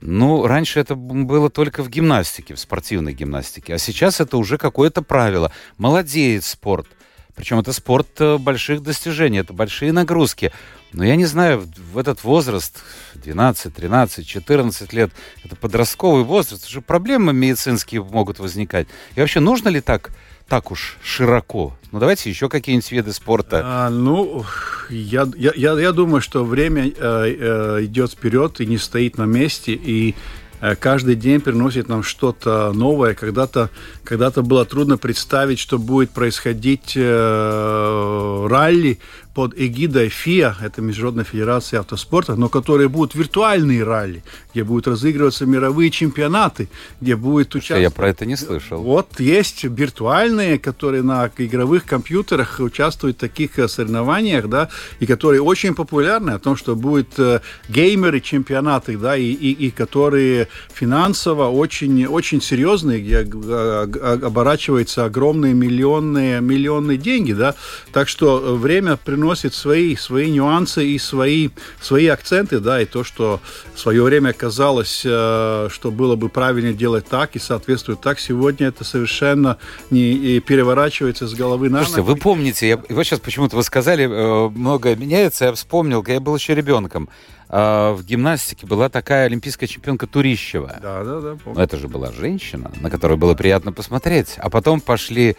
Ну, 0.00 0.46
раньше 0.46 0.80
это 0.80 0.94
было 0.94 1.50
только 1.50 1.82
в 1.82 1.90
гимнастике, 1.90 2.54
в 2.54 2.60
спортивной 2.60 3.12
гимнастике, 3.12 3.74
а 3.74 3.78
сейчас 3.78 4.20
это 4.20 4.38
уже 4.38 4.56
какое-то 4.56 5.02
правило. 5.02 5.52
Молодеет 5.76 6.44
спорт. 6.44 6.86
Причем 7.34 7.58
это 7.58 7.72
спорт 7.72 8.20
э, 8.20 8.38
больших 8.38 8.82
достижений, 8.82 9.38
это 9.38 9.52
большие 9.52 9.92
нагрузки. 9.92 10.52
Но 10.92 11.04
я 11.04 11.16
не 11.16 11.26
знаю, 11.26 11.66
в 11.92 11.96
этот 11.96 12.24
возраст, 12.24 12.82
12, 13.14 13.74
13, 13.74 14.26
14 14.26 14.92
лет, 14.92 15.10
это 15.44 15.54
подростковый 15.54 16.24
возраст, 16.24 16.66
уже 16.66 16.80
проблемы 16.80 17.32
медицинские 17.32 18.02
могут 18.02 18.40
возникать. 18.40 18.88
И 19.14 19.20
вообще, 19.20 19.40
нужно 19.40 19.68
ли 19.68 19.80
так 19.80 20.10
так 20.50 20.72
уж 20.72 20.98
широко? 21.00 21.76
Ну, 21.92 22.00
давайте 22.00 22.28
еще 22.28 22.48
какие-нибудь 22.48 22.90
виды 22.90 23.12
спорта. 23.12 23.62
А, 23.64 23.88
ну, 23.88 24.44
я, 24.90 25.24
я, 25.36 25.52
я 25.54 25.92
думаю, 25.92 26.20
что 26.20 26.44
время 26.44 26.88
э, 26.88 26.92
э, 26.98 27.84
идет 27.84 28.10
вперед 28.10 28.60
и 28.60 28.66
не 28.66 28.76
стоит 28.76 29.16
на 29.16 29.26
месте, 29.26 29.74
и 29.74 30.16
э, 30.60 30.74
каждый 30.74 31.14
день 31.14 31.40
приносит 31.40 31.88
нам 31.88 32.02
что-то 32.02 32.72
новое. 32.72 33.14
Когда-то 33.14 33.70
когда 34.02 34.30
было 34.30 34.64
трудно 34.64 34.98
представить, 34.98 35.60
что 35.60 35.78
будет 35.78 36.10
происходить 36.10 36.94
э, 36.96 38.46
ралли 38.50 38.98
под 39.40 39.54
эгидой 39.56 40.10
ФИА, 40.10 40.54
это 40.60 40.82
Международная 40.82 41.24
Федерация 41.24 41.80
Автоспорта, 41.80 42.36
но 42.36 42.50
которые 42.50 42.90
будут 42.90 43.14
виртуальные 43.14 43.84
ралли, 43.84 44.22
где 44.52 44.64
будут 44.64 44.86
разыгрываться 44.86 45.46
мировые 45.46 45.90
чемпионаты, 45.90 46.68
где 47.00 47.16
будет 47.16 47.54
участвовать... 47.54 47.82
Я 47.84 47.90
про 47.90 48.10
это 48.10 48.26
не 48.26 48.36
слышал. 48.36 48.82
Вот 48.82 49.18
есть 49.18 49.64
виртуальные, 49.64 50.58
которые 50.58 51.02
на 51.02 51.30
игровых 51.38 51.86
компьютерах 51.86 52.60
участвуют 52.60 53.16
в 53.16 53.20
таких 53.20 53.58
э, 53.58 53.66
соревнованиях, 53.66 54.46
да, 54.46 54.68
и 54.98 55.06
которые 55.06 55.40
очень 55.40 55.74
популярны, 55.74 56.32
о 56.32 56.38
том, 56.38 56.54
что 56.54 56.76
будут 56.76 57.18
э, 57.18 57.40
геймеры 57.70 58.20
чемпионаты, 58.20 58.98
да, 58.98 59.16
и, 59.16 59.24
и, 59.24 59.52
и 59.52 59.70
которые 59.70 60.48
финансово 60.68 61.48
очень, 61.48 62.04
очень 62.04 62.42
серьезные, 62.42 63.00
где 63.00 63.26
э, 63.26 64.18
оборачиваются 64.22 65.06
огромные 65.06 65.54
миллионные, 65.54 66.42
миллионные 66.42 66.98
деньги, 66.98 67.32
да, 67.32 67.54
так 67.90 68.06
что 68.06 68.54
время 68.58 68.98
приносит 68.98 69.29
свои, 69.34 69.96
свои 69.96 70.30
нюансы 70.30 70.86
и 70.86 70.98
свои, 70.98 71.50
свои 71.80 72.06
акценты, 72.06 72.60
да, 72.60 72.80
и 72.80 72.84
то, 72.84 73.04
что 73.04 73.40
в 73.74 73.78
свое 73.78 74.02
время 74.02 74.32
казалось, 74.32 75.02
э, 75.04 75.68
что 75.70 75.90
было 75.90 76.16
бы 76.16 76.28
правильно 76.28 76.72
делать 76.72 77.06
так 77.06 77.36
и 77.36 77.38
соответствует 77.38 78.00
так, 78.00 78.18
сегодня 78.18 78.68
это 78.68 78.84
совершенно 78.84 79.58
не 79.90 80.40
переворачивается 80.40 81.26
с 81.26 81.34
головы 81.34 81.70
на 81.70 81.84
Слушайте, 81.84 82.02
вы 82.02 82.16
помните, 82.16 82.68
я, 82.68 82.76
вот 82.76 83.04
сейчас 83.04 83.20
почему-то 83.20 83.56
вы 83.56 83.62
сказали, 83.62 84.04
э, 84.04 84.48
многое 84.50 84.96
меняется, 84.96 85.46
я 85.46 85.52
вспомнил, 85.52 86.02
когда 86.02 86.14
я 86.14 86.20
был 86.20 86.34
еще 86.34 86.54
ребенком, 86.54 87.08
э, 87.48 87.92
в 87.92 88.04
гимнастике 88.04 88.66
была 88.66 88.88
такая 88.88 89.26
олимпийская 89.26 89.68
чемпионка 89.68 90.06
Турищева. 90.06 90.78
Да, 90.82 91.04
да, 91.04 91.20
да. 91.20 91.36
Помню. 91.42 91.60
Это 91.60 91.76
же 91.76 91.88
была 91.88 92.12
женщина, 92.12 92.70
на 92.80 92.90
которую 92.90 93.18
было 93.18 93.34
приятно 93.34 93.72
посмотреть. 93.72 94.34
А 94.38 94.50
потом 94.50 94.80
пошли 94.80 95.36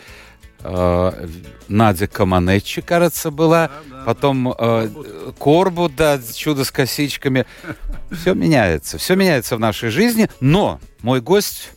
э, 0.63 1.27
Надя 1.68 2.08
Каманечи, 2.08 2.82
кажется, 2.82 3.32
была. 3.32 3.68
Да, 3.68 3.98
да, 3.98 4.03
Потом 4.06 4.53
э, 4.58 4.89
Корбу, 5.39 5.89
да, 5.89 6.20
чудо 6.34 6.63
с 6.63 6.72
косичками. 6.72 7.46
Все 8.12 8.34
меняется. 8.34 8.98
Все 8.98 9.15
меняется 9.15 9.56
в 9.56 9.60
нашей 9.60 9.89
жизни. 9.89 10.30
Но 10.39 10.80
мой 11.01 11.22
гость 11.22 11.72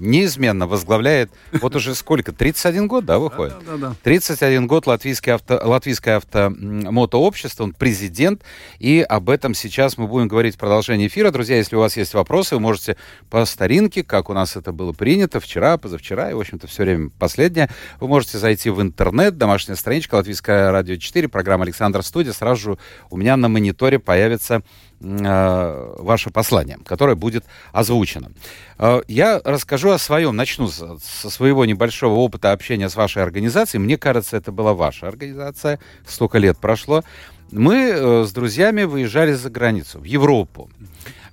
неизменно 0.00 0.66
возглавляет, 0.66 1.30
вот 1.52 1.76
уже 1.76 1.94
сколько, 1.94 2.32
31 2.32 2.88
год, 2.88 3.04
да, 3.04 3.18
выходит? 3.18 3.54
Да, 3.64 3.76
да, 3.76 3.88
да. 3.90 3.94
31 4.02 4.66
год 4.66 4.86
латвийское, 4.86 5.36
авто, 5.36 5.60
латвийское 5.62 6.16
автомотообщество, 6.16 7.64
он 7.64 7.72
президент, 7.72 8.42
и 8.78 9.00
об 9.00 9.30
этом 9.30 9.54
сейчас 9.54 9.98
мы 9.98 10.06
будем 10.06 10.28
говорить 10.28 10.56
в 10.56 10.58
продолжении 10.58 11.06
эфира. 11.06 11.30
Друзья, 11.30 11.56
если 11.56 11.76
у 11.76 11.80
вас 11.80 11.96
есть 11.96 12.14
вопросы, 12.14 12.56
вы 12.56 12.60
можете 12.60 12.96
по 13.28 13.44
старинке, 13.44 14.02
как 14.02 14.30
у 14.30 14.32
нас 14.32 14.56
это 14.56 14.72
было 14.72 14.92
принято 14.92 15.40
вчера, 15.40 15.76
позавчера, 15.76 16.30
и, 16.30 16.34
в 16.34 16.40
общем-то, 16.40 16.66
все 16.66 16.84
время 16.84 17.10
последнее, 17.18 17.70
вы 18.00 18.08
можете 18.08 18.38
зайти 18.38 18.70
в 18.70 18.80
интернет, 18.80 19.36
домашняя 19.38 19.76
страничка 19.76 20.16
Латвийское 20.16 20.72
радио 20.72 20.96
4, 20.96 21.28
программа 21.28 21.64
Александр 21.64 22.02
Студия, 22.02 22.32
сразу 22.32 22.60
же 22.60 22.78
у 23.10 23.16
меня 23.16 23.36
на 23.36 23.48
мониторе 23.48 23.98
появится 23.98 24.62
ваше 25.00 26.30
послание, 26.30 26.78
которое 26.84 27.14
будет 27.14 27.44
озвучено. 27.72 28.32
Э, 28.78 29.00
я 29.08 29.40
расскажу 29.44 29.90
о 29.90 29.98
своем, 29.98 30.36
начну 30.36 30.68
со 30.68 31.30
своего 31.30 31.64
небольшого 31.64 32.14
опыта 32.14 32.52
общения 32.52 32.88
с 32.88 32.96
вашей 32.96 33.22
организацией. 33.22 33.80
Мне 33.80 33.96
кажется, 33.96 34.36
это 34.36 34.52
была 34.52 34.74
ваша 34.74 35.08
организация, 35.08 35.78
столько 36.06 36.38
лет 36.38 36.58
прошло. 36.58 37.02
Мы 37.50 37.76
э, 37.76 38.24
с 38.24 38.32
друзьями 38.32 38.84
выезжали 38.84 39.32
за 39.32 39.50
границу, 39.50 39.98
в 40.00 40.04
Европу. 40.04 40.70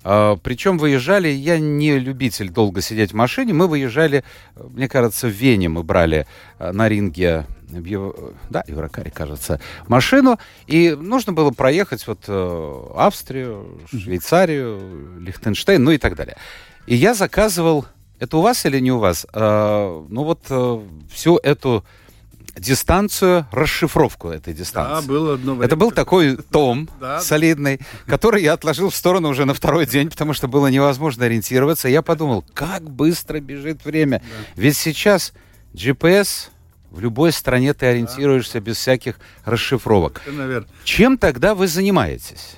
Причем 0.07 0.77
выезжали, 0.77 1.27
я 1.27 1.59
не 1.59 1.99
любитель 1.99 2.49
долго 2.49 2.81
сидеть 2.81 3.11
в 3.11 3.15
машине, 3.15 3.51
мы 3.51 3.67
выезжали, 3.67 4.23
мне 4.55 4.87
кажется, 4.87 5.27
в 5.27 5.31
Вене 5.31 5.67
мы 5.67 5.83
брали 5.83 6.25
на 6.59 6.87
ринге 6.87 7.45
Ев... 7.69 8.15
да, 8.49 8.63
Еврокаре, 8.67 9.11
кажется, 9.11 9.59
машину, 9.87 10.39
и 10.67 10.91
нужно 10.91 11.33
было 11.33 11.51
проехать 11.51 12.07
вот 12.07 12.19
э, 12.27 12.83
Австрию, 12.95 13.81
Швейцарию, 13.89 15.19
Лихтенштейн, 15.19 15.83
ну 15.83 15.91
и 15.91 15.97
так 15.97 16.15
далее. 16.15 16.37
И 16.85 16.95
я 16.95 17.13
заказывал, 17.13 17.85
это 18.19 18.37
у 18.37 18.41
вас 18.41 18.65
или 18.65 18.79
не 18.79 18.91
у 18.91 18.99
вас, 18.99 19.27
э, 19.33 20.05
ну 20.09 20.23
вот 20.23 20.45
э, 20.49 20.81
всю 21.11 21.37
эту 21.37 21.83
дистанцию, 22.59 23.47
расшифровку 23.51 24.29
этой 24.29 24.53
дистанции. 24.53 25.07
Да, 25.07 25.13
было 25.13 25.33
одно 25.35 25.53
время. 25.53 25.65
Это 25.65 25.75
был 25.75 25.91
такой 25.91 26.37
том 26.51 26.89
солидный, 27.21 27.79
который 28.05 28.43
я 28.43 28.53
отложил 28.53 28.89
в 28.89 28.95
сторону 28.95 29.29
уже 29.29 29.45
на 29.45 29.53
второй 29.53 29.85
день, 29.85 30.09
потому 30.09 30.33
что 30.33 30.47
было 30.47 30.67
невозможно 30.67 31.25
ориентироваться. 31.25 31.87
Я 31.87 32.01
подумал, 32.01 32.45
как 32.53 32.89
быстро 32.89 33.39
бежит 33.39 33.85
время. 33.85 34.21
Ведь 34.55 34.77
сейчас 34.77 35.33
GPS 35.73 36.49
в 36.91 36.99
любой 36.99 37.31
стране 37.31 37.73
ты 37.73 37.85
ориентируешься 37.87 38.59
без 38.59 38.77
всяких 38.77 39.19
расшифровок. 39.45 40.21
Чем 40.83 41.17
тогда 41.17 41.53
вы 41.53 41.67
занимаетесь? 41.67 42.57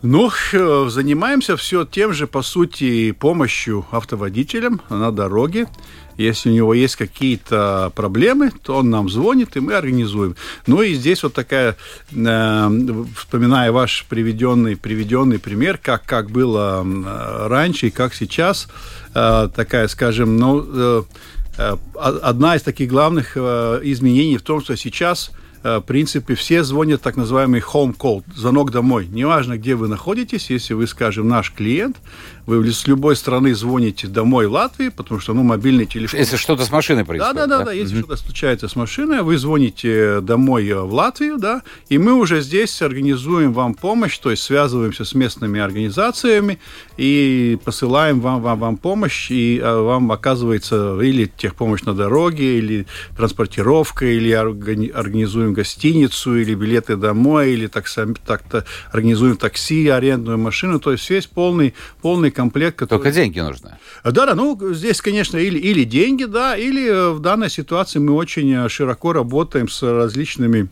Ну, 0.00 0.30
э, 0.52 0.86
занимаемся 0.90 1.56
все 1.56 1.84
тем 1.84 2.12
же, 2.12 2.28
по 2.28 2.42
сути, 2.42 3.10
помощью 3.10 3.84
автоводителям 3.90 4.80
на 4.90 5.10
дороге. 5.10 5.66
Если 6.18 6.50
у 6.50 6.52
него 6.52 6.74
есть 6.74 6.96
какие-то 6.96 7.90
проблемы, 7.94 8.52
то 8.62 8.76
он 8.76 8.90
нам 8.90 9.08
звонит, 9.08 9.56
и 9.56 9.60
мы 9.60 9.74
организуем. 9.74 10.36
Ну 10.66 10.82
и 10.82 10.92
здесь 10.92 11.22
вот 11.22 11.32
такая, 11.32 11.76
э, 12.12 12.70
вспоминая 13.16 13.72
ваш 13.72 14.04
приведенный, 14.08 14.76
приведенный 14.76 15.38
пример, 15.38 15.78
как, 15.82 16.04
как 16.04 16.30
было 16.30 16.84
раньше 17.48 17.86
и 17.86 17.90
как 17.90 18.14
сейчас, 18.14 18.68
э, 19.14 19.48
такая, 19.54 19.88
скажем, 19.88 20.36
ну, 20.36 20.64
э, 20.66 21.02
Э, 21.58 21.76
одна 21.96 22.54
из 22.54 22.62
таких 22.62 22.88
главных 22.88 23.32
э, 23.34 23.80
изменений 23.82 24.38
в 24.38 24.42
том, 24.42 24.62
что 24.62 24.76
сейчас 24.76 25.32
Э, 25.62 25.78
в 25.78 25.82
принципе, 25.82 26.34
все 26.34 26.62
звонят 26.62 27.02
так 27.02 27.16
называемый 27.16 27.60
home 27.60 27.96
call, 27.96 28.22
звонок 28.34 28.70
домой. 28.70 29.08
Неважно, 29.10 29.58
где 29.58 29.74
вы 29.74 29.88
находитесь, 29.88 30.50
если 30.50 30.74
вы, 30.74 30.86
скажем, 30.86 31.28
наш 31.28 31.52
клиент, 31.52 31.96
вы 32.48 32.72
с 32.72 32.86
любой 32.86 33.16
страны 33.16 33.54
звоните 33.54 34.08
домой 34.08 34.46
Латвии, 34.46 34.88
потому 34.88 35.20
что, 35.20 35.34
ну, 35.34 35.42
мобильный 35.42 35.86
телефон... 35.86 36.18
Если 36.18 36.36
что-то 36.36 36.64
с 36.64 36.70
машиной 36.70 37.04
происходит. 37.04 37.36
Да, 37.36 37.46
да, 37.46 37.58
да, 37.58 37.64
да, 37.66 37.72
если 37.72 37.96
mm-hmm. 37.96 38.00
что-то 38.00 38.16
случается 38.16 38.68
с 38.68 38.76
машиной, 38.76 39.22
вы 39.22 39.38
звоните 39.38 40.20
домой 40.20 40.72
в 40.72 40.92
Латвию, 40.92 41.38
да, 41.38 41.62
и 41.88 41.98
мы 41.98 42.12
уже 42.14 42.40
здесь 42.40 42.82
организуем 42.82 43.52
вам 43.52 43.74
помощь, 43.74 44.18
то 44.18 44.30
есть 44.30 44.42
связываемся 44.42 45.04
с 45.04 45.14
местными 45.14 45.60
организациями 45.60 46.58
и 46.96 47.58
посылаем 47.64 48.20
вам, 48.20 48.42
вам, 48.42 48.58
вам 48.58 48.76
помощь, 48.76 49.30
и 49.30 49.60
а, 49.62 49.82
вам 49.82 50.10
оказывается 50.10 50.98
или 51.00 51.30
техпомощь 51.36 51.82
на 51.82 51.94
дороге, 51.94 52.58
или 52.58 52.86
транспортировка, 53.16 54.06
или 54.06 54.32
организуем 54.32 55.28
организуем 55.28 55.52
гостиницу 55.52 56.36
или 56.36 56.54
билеты 56.54 56.96
домой, 56.96 57.52
или 57.52 57.66
так, 57.66 57.86
так-то 58.26 58.64
организуем 58.92 59.36
такси, 59.36 59.88
арендную 59.88 60.38
машину. 60.38 60.80
То 60.80 60.92
есть 60.92 61.08
весь 61.10 61.26
полный, 61.26 61.74
полный 62.02 62.30
комплект. 62.38 62.78
Который... 62.78 62.98
Только 63.00 63.10
деньги 63.10 63.40
нужны. 63.40 63.78
Да, 64.04 64.26
да, 64.26 64.34
ну 64.36 64.72
здесь, 64.72 65.00
конечно, 65.02 65.36
или, 65.38 65.58
или 65.58 65.82
деньги, 65.82 66.24
да, 66.24 66.56
или 66.56 66.88
э, 66.88 67.10
в 67.10 67.18
данной 67.18 67.50
ситуации 67.50 67.98
мы 67.98 68.12
очень 68.12 68.52
э, 68.52 68.68
широко 68.68 69.12
работаем 69.12 69.68
с 69.68 69.82
различными 69.82 70.68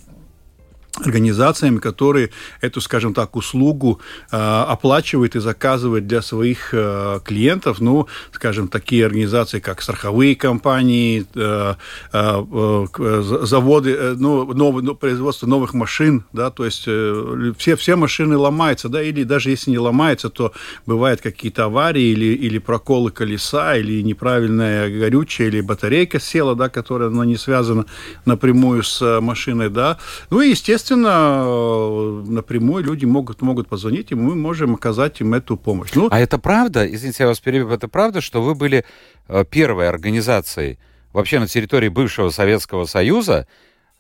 организациями, 1.05 1.79
которые 1.79 2.31
эту, 2.61 2.81
скажем 2.81 3.15
так, 3.15 3.37
услугу 3.37 4.01
э, 4.31 4.37
оплачивают 4.37 5.37
и 5.37 5.41
заказывают 5.41 6.07
для 6.07 6.23
своих 6.23 6.71
э, 6.73 7.21
клиентов. 7.25 7.81
Ну, 7.81 8.07
скажем, 8.33 8.69
такие 8.69 9.07
организации, 9.07 9.61
как 9.61 9.83
страховые 9.83 10.35
компании, 10.37 11.27
э, 11.35 11.75
э, 12.13 12.87
э 12.99 13.23
заводы, 13.47 13.91
э, 13.93 14.15
ну, 14.19 14.53
новое, 14.53 14.83
ну, 14.83 14.95
производство 14.95 15.47
новых 15.47 15.75
машин, 15.75 16.25
да, 16.33 16.51
то 16.51 16.65
есть 16.65 16.85
э, 16.87 17.53
все, 17.59 17.77
все 17.77 17.97
машины 17.97 18.37
ломаются, 18.37 18.89
да, 18.89 19.03
или 19.03 19.25
даже 19.25 19.51
если 19.51 19.71
не 19.71 19.79
ломаются, 19.79 20.31
то 20.31 20.53
бывают 20.87 21.21
какие-то 21.21 21.65
аварии 21.65 22.13
или, 22.13 22.35
или 22.35 22.59
проколы 22.59 23.11
колеса, 23.11 23.77
или 23.77 24.03
неправильная 24.03 24.89
горючая, 24.89 25.49
или 25.49 25.61
батарейка 25.61 26.21
села, 26.21 26.55
да, 26.55 26.69
которая 26.69 27.09
она 27.09 27.25
не 27.25 27.37
связана 27.37 27.87
напрямую 28.25 28.83
с 28.83 29.21
машиной, 29.21 29.69
да. 29.69 29.99
Ну 30.31 30.41
и, 30.41 30.51
естественно, 30.51 30.86
естественно, 30.87 31.43
э, 31.45 32.25
напрямую 32.29 32.85
люди 32.85 33.07
могут, 33.07 33.43
могут 33.43 33.69
позвонить, 33.69 34.13
и 34.13 34.15
мы 34.15 34.37
можем 34.37 34.75
оказать 34.75 35.21
им 35.21 35.35
эту 35.35 35.57
помощь. 35.57 35.91
Ну, 35.95 36.09
а 36.11 36.21
это 36.21 36.39
правда, 36.39 36.87
извините, 36.87 37.25
я 37.25 37.29
вас 37.29 37.41
перебью, 37.41 37.69
это 37.71 37.89
правда, 37.89 38.21
что 38.21 38.41
вы 38.43 38.55
были 38.55 38.85
э, 39.29 39.45
первой 39.51 39.89
организацией 39.89 40.79
вообще 41.13 41.41
на 41.41 41.49
территории 41.49 41.89
бывшего 41.89 42.31
Советского 42.31 42.87
Союза, 42.87 43.47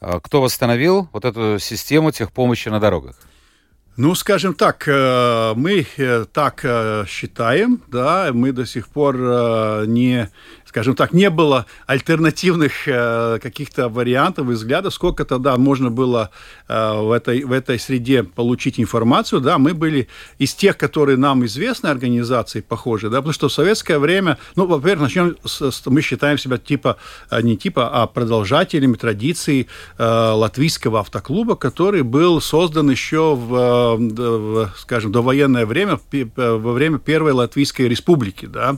э, 0.01 0.21
кто 0.23 0.41
восстановил 0.41 1.09
вот 1.13 1.25
эту 1.25 1.59
систему 1.59 2.13
техпомощи 2.13 2.69
на 2.69 2.79
дорогах? 2.79 3.17
Ну, 3.97 4.15
скажем 4.15 4.53
так, 4.53 4.87
мы 4.87 5.87
так 6.35 7.07
считаем, 7.09 7.81
да, 7.89 8.29
мы 8.31 8.53
до 8.53 8.67
сих 8.67 8.89
пор 8.89 9.17
не 9.87 10.29
скажем 10.77 10.95
так, 10.95 11.15
не 11.15 11.31
было 11.31 11.65
альтернативных 11.87 12.85
каких-то 12.85 13.89
вариантов 13.89 14.51
и 14.51 14.53
взглядов, 14.53 14.93
сколько 14.93 15.25
тогда 15.25 15.57
можно 15.57 15.91
было 15.91 16.29
в 16.69 17.17
этой, 17.17 17.45
в 17.45 17.53
этой 17.53 17.79
среде 17.79 18.25
получить 18.25 18.79
информацию, 18.79 19.41
да, 19.41 19.57
мы 19.57 19.73
были 19.73 20.07
из 20.37 20.53
тех, 20.55 20.77
которые 20.77 21.17
нам 21.17 21.47
известны, 21.47 21.87
организации 21.87 22.61
похожие, 22.61 23.11
да, 23.11 23.17
потому 23.19 23.33
что 23.33 23.49
в 23.49 23.53
советское 23.55 23.99
время, 23.99 24.37
ну, 24.55 24.67
во-первых, 24.67 25.05
начнем 25.05 25.37
с, 25.47 25.83
мы 25.87 26.03
считаем 26.03 26.37
себя 26.37 26.59
типа, 26.59 26.99
не 27.41 27.57
типа, 27.57 27.89
а 27.89 28.07
продолжателями 28.07 28.97
традиций 28.97 29.69
латвийского 29.99 31.01
автоклуба, 31.01 31.57
который 31.57 32.03
был 32.03 32.43
создан 32.43 32.91
еще 32.91 33.35
в, 33.35 33.97
в 33.97 34.73
скажем, 34.77 35.11
довоенное 35.11 35.65
время, 35.65 35.99
во 36.37 36.73
время 36.73 36.99
Первой 36.99 37.33
Латвийской 37.33 37.89
Республики, 37.89 38.45
да, 38.45 38.77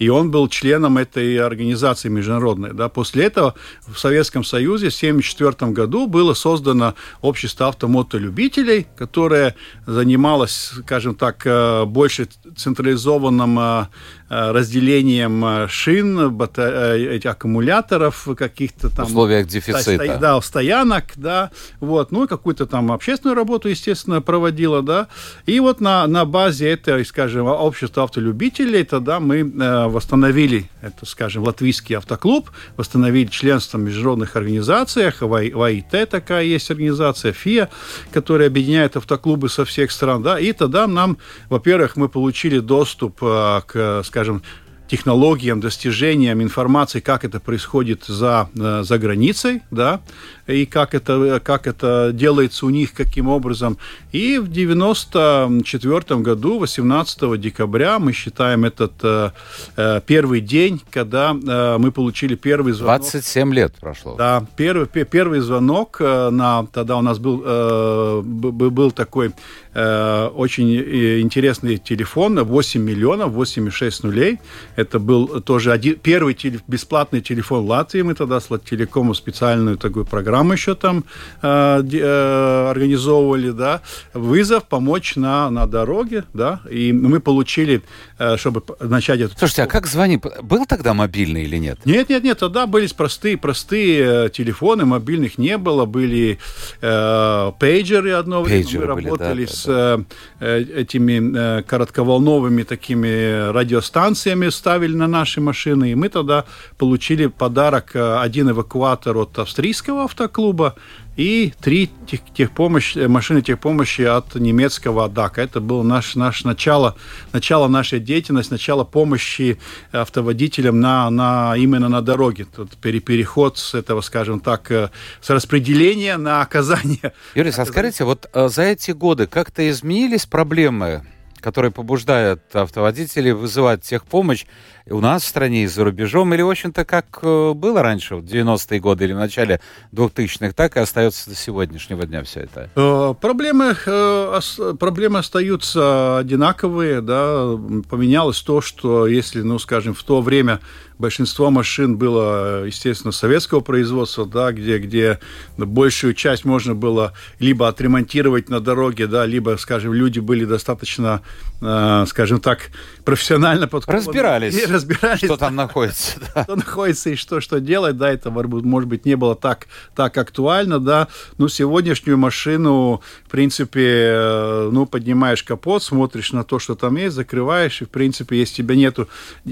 и 0.00 0.08
он 0.08 0.32
был 0.32 0.48
членом 0.48 0.98
этой 0.98 1.35
организации 1.36 2.08
международной, 2.08 2.72
да. 2.72 2.88
После 2.88 3.24
этого 3.24 3.54
в 3.86 3.98
Советском 3.98 4.44
Союзе 4.44 4.90
в 4.90 4.96
1974 4.96 5.72
году 5.72 6.06
было 6.06 6.34
создано 6.34 6.94
общество 7.20 7.68
автомотолюбителей, 7.68 8.86
которое 8.96 9.54
занималось, 9.86 10.72
скажем 10.82 11.14
так, 11.14 11.42
э, 11.44 11.84
больше 11.84 12.28
централизованным 12.56 13.58
Э, 13.58 14.25
разделением 14.28 15.44
э, 15.44 15.68
шин, 15.68 16.30
бата, 16.30 16.96
э, 16.96 17.20
аккумуляторов 17.28 18.28
каких-то 18.36 18.90
там... 18.90 19.06
В 19.06 19.08
условиях 19.08 19.46
дефицита. 19.46 20.18
Да, 20.20 20.40
стоянок, 20.40 21.04
да, 21.14 21.50
вот, 21.80 22.10
ну 22.10 22.24
и 22.24 22.26
какую-то 22.26 22.66
там 22.66 22.90
общественную 22.90 23.36
работу, 23.36 23.68
естественно, 23.68 24.20
проводила, 24.20 24.82
да, 24.82 25.06
и 25.46 25.60
вот 25.60 25.80
на, 25.80 26.06
на 26.06 26.24
базе 26.24 26.70
этой, 26.70 27.04
скажем, 27.04 27.46
общества 27.46 28.02
автолюбителей 28.04 28.84
тогда 28.84 29.20
мы 29.20 29.38
э, 29.38 29.86
восстановили, 29.86 30.68
это, 30.82 31.06
скажем, 31.06 31.44
латвийский 31.44 31.96
автоклуб, 31.96 32.50
восстановили 32.76 33.26
членство 33.26 33.78
в 33.78 33.82
международных 33.82 34.34
организациях, 34.34 35.20
в, 35.20 35.28
в 35.28 35.62
АИТ 35.62 36.08
такая 36.10 36.44
есть 36.44 36.68
организация, 36.70 37.32
ФИА, 37.32 37.68
которая 38.12 38.48
объединяет 38.48 38.96
автоклубы 38.96 39.48
со 39.48 39.64
всех 39.64 39.92
стран, 39.92 40.22
да, 40.24 40.40
и 40.40 40.52
тогда 40.52 40.88
нам, 40.88 41.18
во-первых, 41.48 41.94
мы 41.94 42.08
получили 42.08 42.58
доступ 42.58 43.18
э, 43.22 43.60
к, 43.66 44.02
скажем, 44.04 44.15
скажем, 44.16 44.42
технологиям, 44.88 45.60
достижениям 45.60 46.42
информации, 46.42 47.00
как 47.00 47.24
это 47.24 47.40
происходит 47.40 48.04
за, 48.04 48.48
э, 48.54 48.82
за 48.82 48.98
границей, 48.98 49.62
да, 49.70 50.00
и 50.46 50.64
как 50.66 50.94
это, 50.94 51.40
как 51.44 51.66
это 51.66 52.10
делается 52.12 52.66
у 52.66 52.70
них, 52.70 52.92
каким 52.92 53.28
образом. 53.28 53.78
И 54.12 54.38
в 54.38 54.48
1994 54.48 56.20
году, 56.20 56.58
18 56.58 57.36
декабря, 57.36 57.98
мы 57.98 58.12
считаем 58.12 58.64
этот 58.64 58.92
э, 59.02 59.30
э, 59.76 60.00
первый 60.06 60.40
день, 60.40 60.80
когда 60.90 61.32
э, 61.34 61.78
мы 61.78 61.90
получили 61.90 62.36
первый 62.36 62.72
звонок. 62.72 63.02
27 63.02 63.54
лет 63.54 63.74
прошло. 63.80 64.14
Да, 64.16 64.46
первый, 64.56 64.86
первый 64.86 65.40
звонок, 65.40 65.96
э, 66.00 66.30
на, 66.30 66.66
тогда 66.66 66.96
у 66.96 67.02
нас 67.02 67.18
был, 67.18 67.42
э, 67.44 68.22
был 68.22 68.90
такой 68.92 69.32
э, 69.74 70.26
очень 70.34 70.74
интересный 71.20 71.76
телефон, 71.78 72.42
8 72.42 72.80
миллионов, 72.80 73.32
8,6 73.32 74.06
нулей. 74.06 74.38
Это 74.76 74.98
был 74.98 75.40
тоже 75.40 75.72
один, 75.72 75.96
первый 75.96 76.34
теле, 76.34 76.60
бесплатный 76.66 77.20
телефон 77.20 77.64
Латвии. 77.66 78.02
Мы 78.02 78.14
тогда 78.14 78.40
с 78.40 78.48
Телекому 78.64 79.14
специальную 79.14 79.76
такую 79.76 80.04
программу 80.04 80.52
еще 80.52 80.74
там 80.74 81.04
э, 81.42 81.82
э, 81.92 82.70
организовывали, 82.70 83.50
да. 83.50 83.80
Вызов 84.14 84.64
помочь 84.64 85.16
на, 85.16 85.50
на 85.50 85.66
дороге, 85.66 86.24
да. 86.34 86.60
И 86.70 86.92
мы 86.92 87.20
получили, 87.20 87.82
э, 88.18 88.36
чтобы 88.36 88.62
начать 88.80 89.20
эту... 89.20 89.38
Слушайте, 89.38 89.62
а 89.64 89.66
как 89.66 89.86
звонить? 89.86 90.22
Был 90.42 90.66
тогда 90.66 90.94
мобильный 90.94 91.44
или 91.44 91.56
нет? 91.56 91.80
Нет, 91.84 92.08
нет, 92.08 92.22
нет. 92.24 92.38
Тогда 92.38 92.66
были 92.66 92.86
простые, 92.96 93.36
простые 93.36 94.26
э, 94.26 94.28
телефоны, 94.30 94.84
мобильных 94.84 95.38
не 95.38 95.58
было. 95.58 95.86
Были 95.86 96.38
э, 96.80 97.52
пейджеры 97.58 98.12
одно 98.12 98.42
время. 98.42 98.66
Мы 98.74 98.86
работали 98.86 99.44
да, 99.44 99.52
с. 99.52 99.66
Э, 99.66 100.04
этими 100.40 101.58
э, 101.58 101.62
коротковолновыми 101.62 102.62
такими 102.62 103.50
радиостанциями 103.50 104.48
ставили 104.66 104.96
на 104.96 105.06
наши 105.06 105.40
машины, 105.40 105.92
и 105.92 105.94
мы 105.94 106.08
тогда 106.08 106.44
получили 106.76 107.26
подарок 107.26 107.94
э, 107.94 108.18
один 108.18 108.50
эвакуатор 108.50 109.16
от 109.16 109.38
австрийского 109.38 110.02
автоклуба 110.02 110.74
и 111.16 111.52
три 111.60 111.88
тех, 112.08 112.18
техпомощь, 112.36 112.96
э, 112.96 113.06
машины 113.06 113.42
техпомощи 113.42 114.02
от 114.02 114.34
немецкого 114.34 115.08
ДАКа. 115.08 115.40
Это 115.42 115.60
было 115.60 115.84
наш, 115.84 116.16
наш 116.16 116.42
начало, 116.42 116.96
начало 117.32 117.68
нашей 117.68 118.00
деятельности, 118.00 118.50
начало 118.50 118.82
помощи 118.82 119.56
автоводителям 119.92 120.80
на, 120.80 121.10
на, 121.10 121.54
именно 121.56 121.88
на 121.88 122.02
дороге. 122.02 122.44
Тут 122.56 122.76
переход 122.76 123.58
с 123.58 123.72
этого, 123.72 124.00
скажем 124.00 124.40
так, 124.40 124.72
э, 124.72 124.90
с 125.20 125.30
распределения 125.30 126.16
на 126.16 126.40
оказание. 126.40 127.12
Юрий, 127.36 127.52
а 127.56 127.64
скажите, 127.64 128.02
вот 128.02 128.28
за 128.34 128.62
эти 128.64 128.90
годы 128.90 129.28
как-то 129.28 129.70
изменились 129.70 130.26
проблемы 130.26 131.04
которые 131.46 131.70
побуждают 131.70 132.42
автоводителей 132.56 133.30
вызывать 133.30 133.82
техпомощь 133.82 134.46
у 134.88 135.00
нас 135.00 135.24
в 135.24 135.26
стране 135.26 135.64
и 135.64 135.66
за 135.66 135.84
рубежом, 135.84 136.32
или, 136.32 136.42
в 136.42 136.50
общем-то, 136.50 136.84
как 136.84 137.18
э, 137.22 137.52
было 137.54 137.82
раньше, 137.82 138.16
в 138.16 138.24
90-е 138.24 138.80
годы 138.80 139.04
или 139.04 139.12
в 139.12 139.18
начале 139.18 139.60
2000-х, 139.92 140.52
так 140.52 140.76
и 140.76 140.80
остается 140.80 141.28
до 141.30 141.36
сегодняшнего 141.36 142.06
дня 142.06 142.22
все 142.22 142.40
это? 142.40 142.70
Э, 142.76 143.14
проблемы, 143.20 143.74
э, 143.84 144.40
проблемы 144.78 145.18
остаются 145.18 146.18
одинаковые, 146.18 147.00
да, 147.00 147.56
поменялось 147.88 148.40
то, 148.40 148.60
что 148.60 149.06
если, 149.06 149.42
ну, 149.42 149.58
скажем, 149.58 149.94
в 149.94 150.02
то 150.04 150.20
время 150.20 150.60
большинство 150.98 151.50
машин 151.50 151.96
было, 151.96 152.64
естественно, 152.64 153.12
советского 153.12 153.60
производства, 153.60 154.26
да, 154.26 154.52
где, 154.52 154.78
где 154.78 155.18
большую 155.56 156.14
часть 156.14 156.44
можно 156.44 156.74
было 156.74 157.12
либо 157.38 157.68
отремонтировать 157.68 158.48
на 158.48 158.60
дороге, 158.60 159.06
да, 159.06 159.26
либо, 159.26 159.56
скажем, 159.58 159.92
люди 159.92 160.20
были 160.20 160.44
достаточно, 160.44 161.22
э, 161.60 162.04
скажем 162.08 162.40
так, 162.40 162.70
профессионально 163.04 163.68
подкованы. 163.68 164.06
Разбирались, 164.06 164.56
и 164.56 164.66
разбирались, 164.76 165.24
что 165.24 165.36
там 165.36 165.56
находится. 165.56 166.20
Да. 166.34 166.44
Что 166.44 166.56
находится 166.56 167.10
и 167.10 167.14
что, 167.14 167.40
что 167.40 167.60
делать, 167.60 167.96
да, 167.96 168.10
это, 168.10 168.30
может 168.30 168.88
быть, 168.88 169.06
не 169.06 169.16
было 169.16 169.34
так, 169.34 169.68
так 169.94 170.16
актуально, 170.18 170.80
да, 170.80 171.08
но 171.38 171.48
сегодняшнюю 171.48 172.18
машину, 172.18 173.00
в 173.24 173.30
принципе, 173.30 174.10
э, 174.12 174.70
ну, 174.72 174.86
поднимаешь 174.86 175.42
капот, 175.42 175.82
смотришь 175.82 176.32
на 176.32 176.44
то, 176.44 176.58
что 176.58 176.74
там 176.74 176.96
есть, 176.96 177.14
закрываешь, 177.14 177.80
и, 177.80 177.84
в 177.84 177.90
принципе, 177.90 178.38
если 178.38 178.62
у 178.62 178.66
тебя 178.66 178.76
нету 178.76 179.08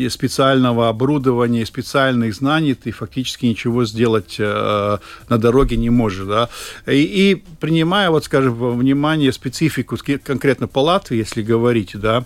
специального 0.08 0.88
оборудования, 0.88 1.24
оборудования, 1.24 1.66
специальных 1.66 2.34
знаний 2.34 2.74
ты 2.74 2.90
фактически 2.90 3.46
ничего 3.46 3.84
сделать 3.84 4.36
э, 4.38 4.98
на 5.28 5.38
дороге 5.38 5.76
не 5.76 5.90
можешь. 5.90 6.26
Да? 6.26 6.48
И, 6.86 7.02
и 7.02 7.44
принимая, 7.60 8.10
вот, 8.10 8.24
скажем, 8.24 8.78
внимание 8.78 9.32
специфику 9.32 9.96
конкретно 10.22 10.68
по 10.68 10.80
Латвии, 10.80 11.18
если 11.18 11.42
говорить, 11.42 11.92
да, 11.94 12.24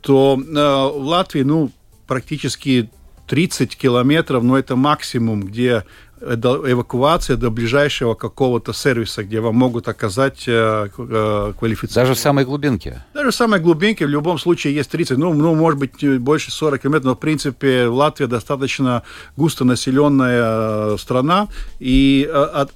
то 0.00 0.38
э, 0.38 0.42
в 0.42 1.06
Латвии, 1.06 1.42
ну, 1.42 1.70
практически 2.06 2.90
30 3.26 3.76
километров, 3.76 4.42
но 4.42 4.58
это 4.58 4.76
максимум, 4.76 5.42
где 5.42 5.84
эвакуация 6.20 7.36
до 7.36 7.50
ближайшего 7.50 8.14
какого-то 8.14 8.72
сервиса, 8.72 9.22
где 9.22 9.40
вам 9.40 9.56
могут 9.56 9.88
оказать 9.88 10.44
э, 10.46 10.88
э, 10.96 11.52
квалифицированную... 11.58 11.94
Даже 11.94 12.14
в 12.14 12.18
самой 12.18 12.44
глубинке? 12.44 13.04
Даже 13.16 13.30
в 13.30 13.34
самой 13.34 13.60
в 13.60 14.08
любом 14.08 14.38
случае 14.38 14.74
есть 14.74 14.90
30, 14.90 15.16
ну, 15.16 15.32
ну 15.32 15.54
может 15.54 15.80
быть, 15.80 16.20
больше 16.20 16.50
40 16.50 16.82
километров, 16.82 17.06
но, 17.06 17.14
в 17.14 17.18
принципе, 17.18 17.86
Латвия 17.86 18.26
достаточно 18.26 19.04
густонаселенная 19.38 20.42
э, 20.42 20.96
страна, 20.98 21.48
и 21.80 22.28
от, 22.30 22.74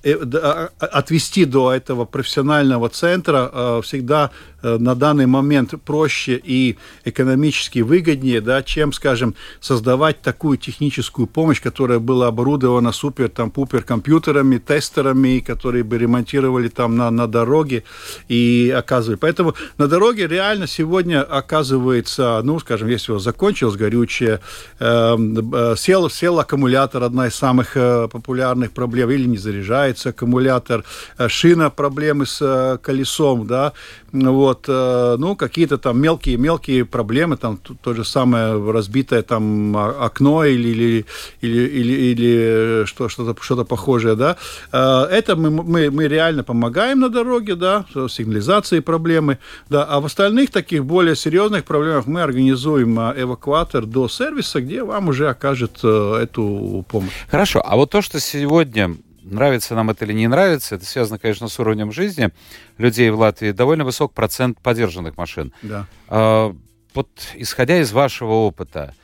отвести 0.79 1.45
до 1.45 1.75
этого 1.75 2.07
профессионального 2.07 2.89
центра 2.89 3.83
всегда 3.83 4.31
на 4.63 4.95
данный 4.95 5.27
момент 5.27 5.75
проще 5.85 6.41
и 6.43 6.77
экономически 7.05 7.81
выгоднее, 7.81 8.41
да, 8.41 8.63
чем, 8.63 8.93
скажем, 8.93 9.35
создавать 9.61 10.21
такую 10.21 10.59
техническую 10.59 11.27
помощь, 11.27 11.61
которая 11.63 11.99
была 11.99 12.29
оборудована 12.29 12.93
супер 12.93 13.29
там 13.29 13.51
пупер-компьютерами, 13.51 14.59
тестерами, 14.59 15.41
которые 15.41 15.85
бы 15.85 15.99
ремонтировали 15.99 16.69
там 16.69 16.97
на, 16.97 17.11
на 17.11 17.27
дороге 17.27 17.85
и 18.29 18.73
оказывали. 18.77 19.17
Поэтому 19.17 19.55
на 19.79 19.87
дороге 19.87 20.27
реально 20.31 20.67
сегодня 20.67 21.23
оказывается, 21.23 22.41
ну, 22.43 22.59
скажем, 22.61 22.89
если 22.89 23.13
вас 23.13 23.23
закончилось 23.23 23.77
горючее, 23.77 24.41
эм, 24.79 25.55
э, 25.55 25.75
сел, 25.77 26.09
сел 26.09 26.39
аккумулятор, 26.39 27.03
одна 27.03 27.27
из 27.27 27.35
самых 27.35 27.77
э, 27.77 28.09
популярных 28.09 28.73
проблем, 28.73 29.11
или 29.11 29.27
не 29.27 29.39
заряжается 29.39 30.11
аккумулятор, 30.11 30.85
э, 31.19 31.29
шина, 31.29 31.71
проблемы 31.71 32.27
с 32.27 32.79
колесом, 32.83 33.47
да, 33.47 33.73
вот, 34.13 34.65
э, 34.69 35.17
ну, 35.19 35.37
какие-то 35.37 35.79
там 35.79 36.01
мелкие-мелкие 36.01 36.85
проблемы, 36.85 37.37
там 37.37 37.59
то, 37.59 37.95
же 37.95 38.05
самое 38.05 38.73
разбитое 38.73 39.23
там 39.23 39.77
окно 39.77 40.45
или, 40.45 40.69
или, 40.69 41.07
или, 41.41 41.61
или, 41.61 41.93
или 41.93 42.85
что, 42.87 43.09
что-то 43.09 43.41
что 43.43 43.65
похожее, 43.65 44.17
да. 44.17 44.37
Э, 44.73 45.07
это 45.11 45.37
мы, 45.37 45.51
мы, 45.51 45.91
мы 45.91 46.09
реально 46.09 46.45
помогаем 46.45 47.01
на 47.01 47.09
дороге, 47.09 47.55
да, 47.55 47.85
сигнализации 48.09 48.81
проблемы, 48.81 49.39
да, 49.69 49.85
а 49.85 50.01
в 50.01 50.07
остальных 50.07 50.51
таких 50.51 50.85
более 50.85 51.17
серьезных 51.17 51.65
проблемах 51.65 52.07
мы 52.07 52.23
организуем 52.23 52.99
эвакуатор 52.99 53.87
до 53.87 54.09
сервиса, 54.09 54.61
где 54.61 54.83
вам 54.83 55.09
уже 55.09 55.29
окажет 55.29 55.85
эту 55.85 56.85
помощь. 56.89 57.13
Хорошо, 57.31 57.63
а 57.65 57.77
вот 57.77 57.91
то, 57.91 58.03
что 58.03 58.21
сегодня 58.21 58.97
нравится 59.23 59.75
нам 59.75 59.91
это 59.91 60.05
или 60.05 60.13
не 60.13 60.29
нравится, 60.29 60.77
это 60.77 60.85
связано, 60.85 61.19
конечно, 61.19 61.49
с 61.49 61.59
уровнем 61.59 61.93
жизни 61.93 62.31
людей 62.79 63.11
в 63.11 63.19
Латвии. 63.19 63.53
Довольно 63.53 63.85
высок 63.85 64.13
процент 64.13 64.61
подержанных 64.61 65.17
машин. 65.17 65.53
Да. 65.63 65.87
А, 66.09 66.55
вот 66.95 67.09
исходя 67.35 67.79
из 67.79 67.93
вашего 67.93 68.33
опыта, 68.33 68.95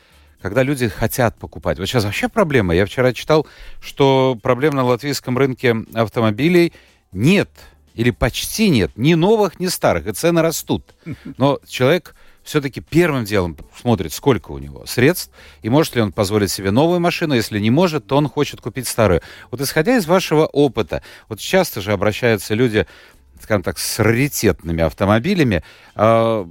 когда 0.40 0.62
люди 0.62 0.88
хотят 0.88 1.38
покупать. 1.38 1.78
Вот 1.78 1.86
сейчас 1.86 2.04
вообще 2.04 2.28
проблема. 2.28 2.74
Я 2.74 2.86
вчера 2.86 3.12
читал, 3.12 3.46
что 3.80 4.38
проблем 4.42 4.74
на 4.74 4.84
латвийском 4.84 5.36
рынке 5.36 5.74
автомобилей 5.94 6.72
нет 7.12 7.50
или 7.94 8.10
почти 8.10 8.68
нет, 8.68 8.92
ни 8.96 9.14
новых, 9.14 9.58
ни 9.58 9.66
старых, 9.68 10.06
и 10.06 10.12
цены 10.12 10.42
растут. 10.42 10.94
Но 11.38 11.58
человек 11.66 12.14
все-таки 12.46 12.80
первым 12.80 13.24
делом 13.24 13.56
смотрит, 13.76 14.12
сколько 14.12 14.52
у 14.52 14.58
него 14.58 14.86
средств, 14.86 15.32
и 15.62 15.68
может 15.68 15.96
ли 15.96 16.02
он 16.02 16.12
позволить 16.12 16.50
себе 16.50 16.70
новую 16.70 17.00
машину. 17.00 17.34
Если 17.34 17.58
не 17.58 17.70
может, 17.70 18.06
то 18.06 18.16
он 18.16 18.28
хочет 18.28 18.60
купить 18.60 18.86
старую. 18.86 19.20
Вот 19.50 19.60
исходя 19.60 19.96
из 19.96 20.06
вашего 20.06 20.46
опыта, 20.46 21.02
вот 21.28 21.40
часто 21.40 21.80
же 21.80 21.92
обращаются 21.92 22.54
люди, 22.54 22.86
скажем 23.42 23.62
так, 23.62 23.78
с 23.78 23.98
раритетными 23.98 24.82
автомобилями. 24.82 25.62
Э, 25.96 26.46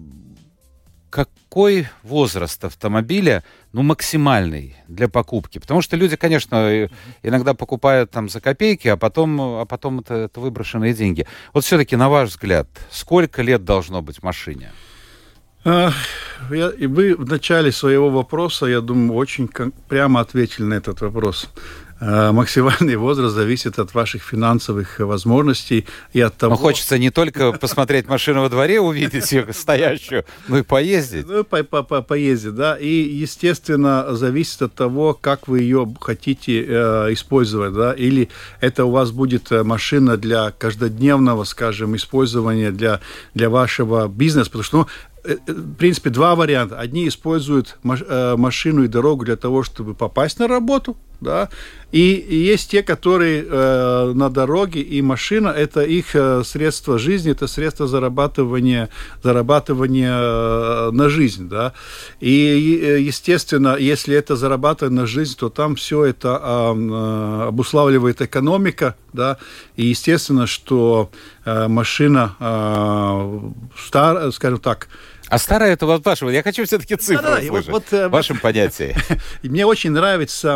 какой 1.10 1.88
возраст 2.04 2.66
автомобиля, 2.66 3.46
ну, 3.72 3.82
максимальный 3.82 4.76
для 4.90 5.08
покупки? 5.08 5.60
Потому 5.60 5.82
что 5.82 5.96
люди, 5.96 6.18
конечно, 6.18 6.90
иногда 7.24 7.54
покупают 7.54 8.12
там 8.12 8.28
за 8.28 8.42
копейки, 8.42 8.90
а 8.90 8.98
потом, 8.98 9.40
а 9.40 9.66
потом 9.66 10.02
это, 10.02 10.14
это 10.16 10.42
выброшенные 10.42 10.94
деньги. 10.94 11.26
Вот 11.54 11.64
все-таки, 11.64 11.96
на 11.96 12.10
ваш 12.10 12.32
взгляд, 12.32 12.68
сколько 12.92 13.42
лет 13.42 13.64
должно 13.64 14.02
быть 14.02 14.22
машине? 14.24 14.74
Я, 15.66 15.94
вы 16.80 17.16
в 17.16 17.28
начале 17.28 17.72
своего 17.72 18.10
вопроса, 18.10 18.68
я 18.68 18.82
думаю, 18.82 19.14
очень 19.14 19.50
прямо 19.90 20.20
ответили 20.20 20.66
на 20.66 20.76
этот 20.76 21.02
вопрос. 21.02 21.50
А, 21.98 22.34
максимальный 22.34 22.98
возраст 22.98 23.34
зависит 23.34 23.80
от 23.80 23.94
ваших 23.94 24.22
финансовых 24.22 25.00
возможностей 25.00 25.88
и 26.14 26.20
от 26.20 26.36
того... 26.36 26.52
Но 26.52 26.58
хочется 26.58 26.98
не 27.00 27.10
только 27.10 27.52
посмотреть 27.60 28.08
машину 28.08 28.42
во 28.42 28.50
дворе, 28.50 28.82
увидеть 28.82 29.32
ее 29.32 29.48
стоящую, 29.54 30.26
но 30.48 30.60
и 30.60 30.62
поездить. 30.62 31.26
Ну, 31.26 31.44
по 31.44 31.62
-по 31.62 31.88
-по 31.88 32.04
поездить, 32.04 32.54
да. 32.54 32.76
И, 32.76 32.88
естественно, 32.88 34.14
зависит 34.14 34.62
от 34.62 34.76
того, 34.76 35.14
как 35.20 35.48
вы 35.48 35.62
ее 35.62 35.88
хотите 36.02 36.66
э, 36.68 37.14
использовать, 37.14 37.74
да. 37.74 37.94
Или 37.94 38.30
это 38.60 38.84
у 38.86 38.92
вас 38.92 39.12
будет 39.12 39.52
э, 39.52 39.64
машина 39.64 40.18
для 40.18 40.52
каждодневного, 40.52 41.46
скажем, 41.46 41.96
использования 41.96 42.72
для, 42.72 43.00
для 43.34 43.50
вашего 43.50 44.08
бизнеса, 44.08 44.52
потому 44.52 44.64
что 44.64 44.78
ну, 44.78 44.88
Э, 44.88 45.15
э, 45.15 45.15
в 45.48 45.76
принципе, 45.76 46.10
два 46.10 46.36
варианта. 46.36 46.80
Одни 46.80 47.08
используют 47.08 47.78
э, 47.84 48.36
машину 48.38 48.84
и 48.84 48.88
дорогу 48.88 49.26
для 49.26 49.36
того, 49.36 49.64
чтобы 49.64 49.94
попасть 49.94 50.40
на 50.40 50.48
работу, 50.48 50.98
да, 51.22 51.50
и, 51.92 52.28
есть 52.30 52.72
те, 52.72 52.84
которые 52.84 53.46
э, 53.48 54.12
на 54.14 54.30
дороге, 54.30 54.82
и 54.82 55.02
машина– 55.02 55.48
это 55.58 55.82
их 55.84 56.14
э, 56.14 56.44
средство 56.44 56.98
жизни, 56.98 57.32
это 57.32 57.48
средство 57.48 57.88
зарабатывания, 57.88 58.90
зарабатывания 59.24 60.14
э, 60.14 60.92
на 60.92 61.10
жизнь, 61.10 61.48
да. 61.48 61.74
И, 62.20 63.00
естественно, 63.00 63.78
если 63.78 64.16
это 64.16 64.36
зарабатывание 64.36 65.02
на 65.02 65.08
жизнь, 65.08 65.38
то 65.38 65.50
там 65.50 65.76
все 65.76 66.04
это 66.04 66.42
э, 66.44 67.48
обуславливает 67.48 68.22
экономика, 68.22 68.96
да, 69.14 69.38
и 69.78 69.86
естественно, 69.86 70.48
что 70.48 71.10
э, 71.46 71.68
машина 71.68 72.36
э, 72.40 73.40
стар, 73.78 74.32
скажем 74.34 74.60
так, 74.60 74.90
а 75.28 75.38
старая 75.38 75.74
это 75.74 75.86
вот 75.86 76.06
вашего. 76.06 76.30
Я 76.30 76.44
хочу 76.44 76.66
все-таки 76.66 76.96
цифры 76.96 77.24
да, 77.24 77.42
да. 77.42 77.52
Вот, 77.52 77.68
вот, 77.68 77.92
в 77.92 78.10
вашем 78.10 78.40
понятии. 78.40 78.96
Мне 79.44 79.66
очень 79.66 79.92
нравится 79.92 80.56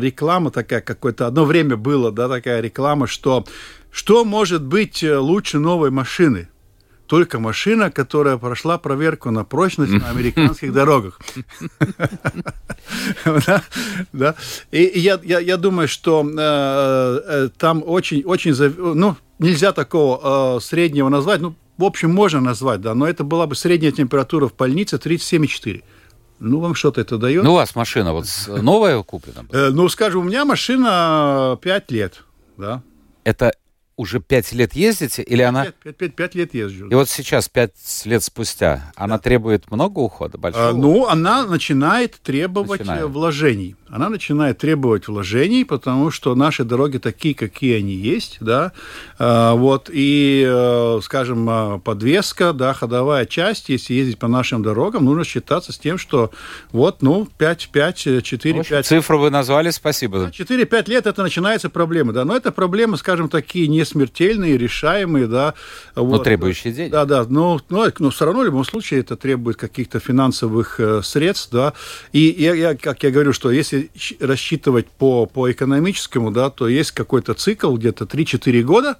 реклама 0.00 0.50
такая, 0.50 0.80
какое-то 0.80 1.26
одно 1.26 1.44
время 1.44 1.76
было, 1.76 2.12
да, 2.12 2.28
такая 2.28 2.60
реклама, 2.60 3.06
что 3.06 3.44
что 3.90 4.24
может 4.24 4.62
быть 4.62 5.02
э, 5.02 5.18
лучше 5.18 5.58
новой 5.58 5.90
машины? 5.90 6.48
Только 7.06 7.38
машина, 7.38 7.90
которая 7.90 8.36
прошла 8.36 8.76
проверку 8.76 9.30
на 9.30 9.44
прочность 9.44 9.92
на 9.92 10.10
американских 10.10 10.72
дорогах. 10.72 11.18
И 14.70 14.92
я 14.94 15.56
думаю, 15.56 15.88
что 15.88 16.22
э, 16.22 16.30
э, 16.38 17.48
там 17.56 17.82
очень, 17.84 18.22
очень, 18.24 18.54
ну, 18.94 19.16
нельзя 19.38 19.72
такого 19.72 20.60
среднего 20.60 21.08
назвать, 21.08 21.40
ну, 21.40 21.56
в 21.78 21.84
общем, 21.84 22.12
можно 22.12 22.40
назвать, 22.40 22.80
да, 22.80 22.94
но 22.94 23.06
это 23.06 23.24
была 23.24 23.46
бы 23.46 23.54
средняя 23.54 23.92
температура 23.92 24.48
в 24.48 24.56
больнице 24.56 24.96
37,4. 24.96 25.82
Ну, 26.40 26.60
вам 26.60 26.74
что-то 26.74 27.00
это 27.00 27.18
дает? 27.18 27.42
Ну, 27.42 27.52
у 27.52 27.54
вас 27.54 27.74
машина 27.74 28.12
вот 28.12 28.26
новая 28.46 29.02
куплена? 29.02 29.44
Э, 29.50 29.70
ну, 29.70 29.88
скажем, 29.88 30.20
у 30.20 30.24
меня 30.24 30.44
машина 30.44 31.58
5 31.60 31.90
лет, 31.90 32.24
да. 32.56 32.82
Это 33.24 33.52
уже 33.98 34.20
пять 34.20 34.52
лет 34.52 34.74
ездите, 34.74 35.22
или 35.22 35.42
она... 35.42 35.66
Пять, 35.82 35.96
пять, 35.96 36.14
пять 36.14 36.34
лет 36.36 36.54
езжу. 36.54 36.88
И 36.88 36.94
вот 36.94 37.08
сейчас, 37.08 37.48
пять 37.48 37.72
лет 38.04 38.22
спустя, 38.22 38.92
она 38.94 39.16
да. 39.16 39.22
требует 39.22 39.70
много 39.70 39.98
ухода, 39.98 40.38
большого? 40.38 40.68
А, 40.68 40.72
ну, 40.72 41.08
она 41.08 41.44
начинает 41.44 42.14
требовать 42.22 42.80
начинает. 42.80 43.06
вложений 43.06 43.76
она 43.90 44.08
начинает 44.08 44.58
требовать 44.58 45.08
вложений, 45.08 45.64
потому 45.64 46.10
что 46.10 46.34
наши 46.34 46.64
дороги 46.64 46.98
такие, 46.98 47.34
какие 47.34 47.78
они 47.78 47.94
есть, 47.94 48.38
да, 48.40 48.72
а, 49.18 49.54
вот, 49.54 49.90
и, 49.92 50.44
э, 50.46 51.00
скажем, 51.02 51.46
а, 51.48 51.78
подвеска, 51.78 52.52
да, 52.52 52.74
ходовая 52.74 53.24
часть, 53.26 53.68
если 53.68 53.94
ездить 53.94 54.18
по 54.18 54.28
нашим 54.28 54.62
дорогам, 54.62 55.04
нужно 55.04 55.24
считаться 55.24 55.72
с 55.72 55.78
тем, 55.78 55.98
что 55.98 56.30
вот, 56.70 57.02
ну, 57.02 57.26
5, 57.38 57.70
5, 57.72 58.22
4, 58.22 58.64
5... 58.64 58.86
Цифру 58.86 59.18
вы 59.18 59.30
назвали, 59.30 59.70
спасибо. 59.70 60.26
4-5 60.28 60.90
лет 60.90 61.06
это 61.06 61.22
начинается 61.22 61.70
проблема, 61.70 62.12
да, 62.12 62.24
но 62.24 62.36
это 62.36 62.52
проблемы, 62.52 62.96
скажем, 62.96 63.28
такие 63.28 63.68
не 63.68 63.84
смертельные, 63.84 64.58
решаемые, 64.58 65.26
да. 65.26 65.54
Но 65.96 66.04
вот. 66.04 66.24
требующие 66.24 66.72
денег. 66.72 66.92
Да, 66.92 67.04
да, 67.04 67.24
но, 67.28 67.60
но, 67.70 67.86
но 67.98 68.10
все 68.10 68.24
равно 68.26 68.42
в 68.42 68.44
любом 68.44 68.64
случае 68.64 69.00
это 69.00 69.16
требует 69.16 69.56
каких-то 69.56 69.98
финансовых 69.98 70.78
э, 70.78 71.02
средств, 71.02 71.50
да, 71.52 71.72
и 72.12 72.34
я, 72.38 72.54
я, 72.54 72.76
как 72.76 73.02
я 73.02 73.10
говорю, 73.10 73.32
что 73.32 73.50
если 73.50 73.77
если 73.94 74.24
рассчитывать 74.24 74.86
по, 74.86 75.26
по 75.26 75.50
экономическому, 75.50 76.30
да, 76.30 76.50
то 76.50 76.68
есть 76.68 76.92
какой-то 76.92 77.34
цикл, 77.34 77.74
где-то 77.76 78.04
3-4 78.04 78.62
года, 78.62 78.98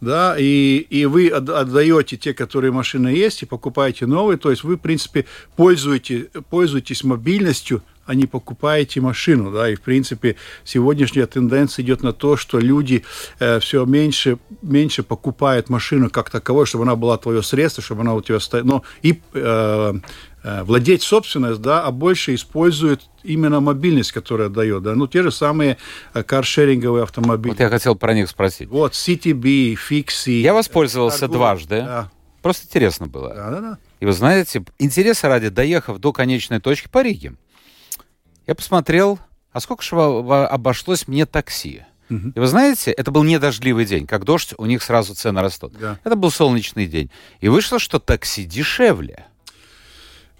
да, 0.00 0.36
и, 0.38 0.86
и 0.90 1.06
вы 1.06 1.28
отдаете 1.28 2.16
те, 2.16 2.34
которые 2.34 2.72
машины 2.72 3.08
есть, 3.08 3.42
и 3.42 3.46
покупаете 3.46 4.06
новые, 4.06 4.38
то 4.38 4.50
есть 4.50 4.64
вы, 4.64 4.76
в 4.76 4.80
принципе, 4.80 5.26
пользуетесь, 5.56 6.26
пользуетесь 6.48 7.04
мобильностью, 7.04 7.82
а 8.10 8.14
не 8.14 8.26
покупаете 8.26 9.00
машину, 9.00 9.52
да, 9.52 9.70
и, 9.70 9.74
в 9.74 9.80
принципе, 9.80 10.36
сегодняшняя 10.64 11.26
тенденция 11.26 11.84
идет 11.84 12.02
на 12.02 12.12
то, 12.12 12.36
что 12.36 12.58
люди 12.58 13.04
э, 13.38 13.60
все 13.60 13.84
меньше, 13.84 14.38
меньше 14.62 15.02
покупают 15.02 15.70
машину 15.70 16.10
как 16.10 16.30
таковой, 16.30 16.66
чтобы 16.66 16.84
она 16.84 16.96
была 16.96 17.16
твое 17.18 17.42
средство, 17.42 17.82
чтобы 17.82 18.02
она 18.02 18.14
у 18.14 18.20
тебя 18.20 18.40
стояла, 18.40 18.66
но 18.66 18.82
и 19.02 19.20
э, 19.34 19.94
Э, 20.42 20.62
владеть 20.62 21.02
собственность, 21.02 21.60
да, 21.60 21.84
а 21.84 21.90
больше 21.90 22.34
используют 22.34 23.02
именно 23.22 23.60
мобильность, 23.60 24.12
которая 24.12 24.48
дает, 24.48 24.82
да, 24.82 24.94
ну, 24.94 25.06
те 25.06 25.22
же 25.22 25.30
самые 25.30 25.76
э, 26.14 26.22
каршеринговые 26.22 27.02
автомобили. 27.02 27.52
Вот 27.52 27.60
я 27.60 27.68
хотел 27.68 27.94
про 27.94 28.14
них 28.14 28.28
спросить. 28.30 28.70
Вот, 28.70 28.92
CTB, 28.92 29.76
Fixi. 29.76 30.40
Я 30.40 30.54
воспользовался 30.54 31.26
Cargo. 31.26 31.32
дважды. 31.32 31.82
Да. 31.82 32.10
Просто 32.40 32.66
интересно 32.66 33.06
было. 33.06 33.34
Да, 33.34 33.50
да, 33.50 33.60
да. 33.60 33.78
И 34.00 34.06
вы 34.06 34.12
знаете, 34.12 34.64
интереса 34.78 35.28
ради, 35.28 35.50
доехав 35.50 35.98
до 35.98 36.10
конечной 36.14 36.58
точки 36.58 36.88
по 36.88 37.02
Риге, 37.02 37.34
я 38.50 38.54
посмотрел, 38.56 39.20
а 39.52 39.60
сколько 39.60 39.82
же 39.84 39.94
обошлось 39.96 41.06
мне 41.06 41.24
такси? 41.24 41.84
И 42.10 42.40
вы 42.40 42.48
знаете, 42.48 42.90
это 42.90 43.12
был 43.12 43.22
не 43.22 43.38
дождливый 43.38 43.84
день. 43.84 44.08
Как 44.08 44.24
дождь, 44.24 44.54
у 44.58 44.66
них 44.66 44.82
сразу 44.82 45.14
цены 45.14 45.40
растут. 45.40 45.74
Да. 45.78 46.00
Это 46.02 46.16
был 46.16 46.32
солнечный 46.32 46.88
день. 46.88 47.08
И 47.40 47.48
вышло, 47.48 47.78
что 47.78 48.00
такси 48.00 48.44
дешевле. 48.44 49.26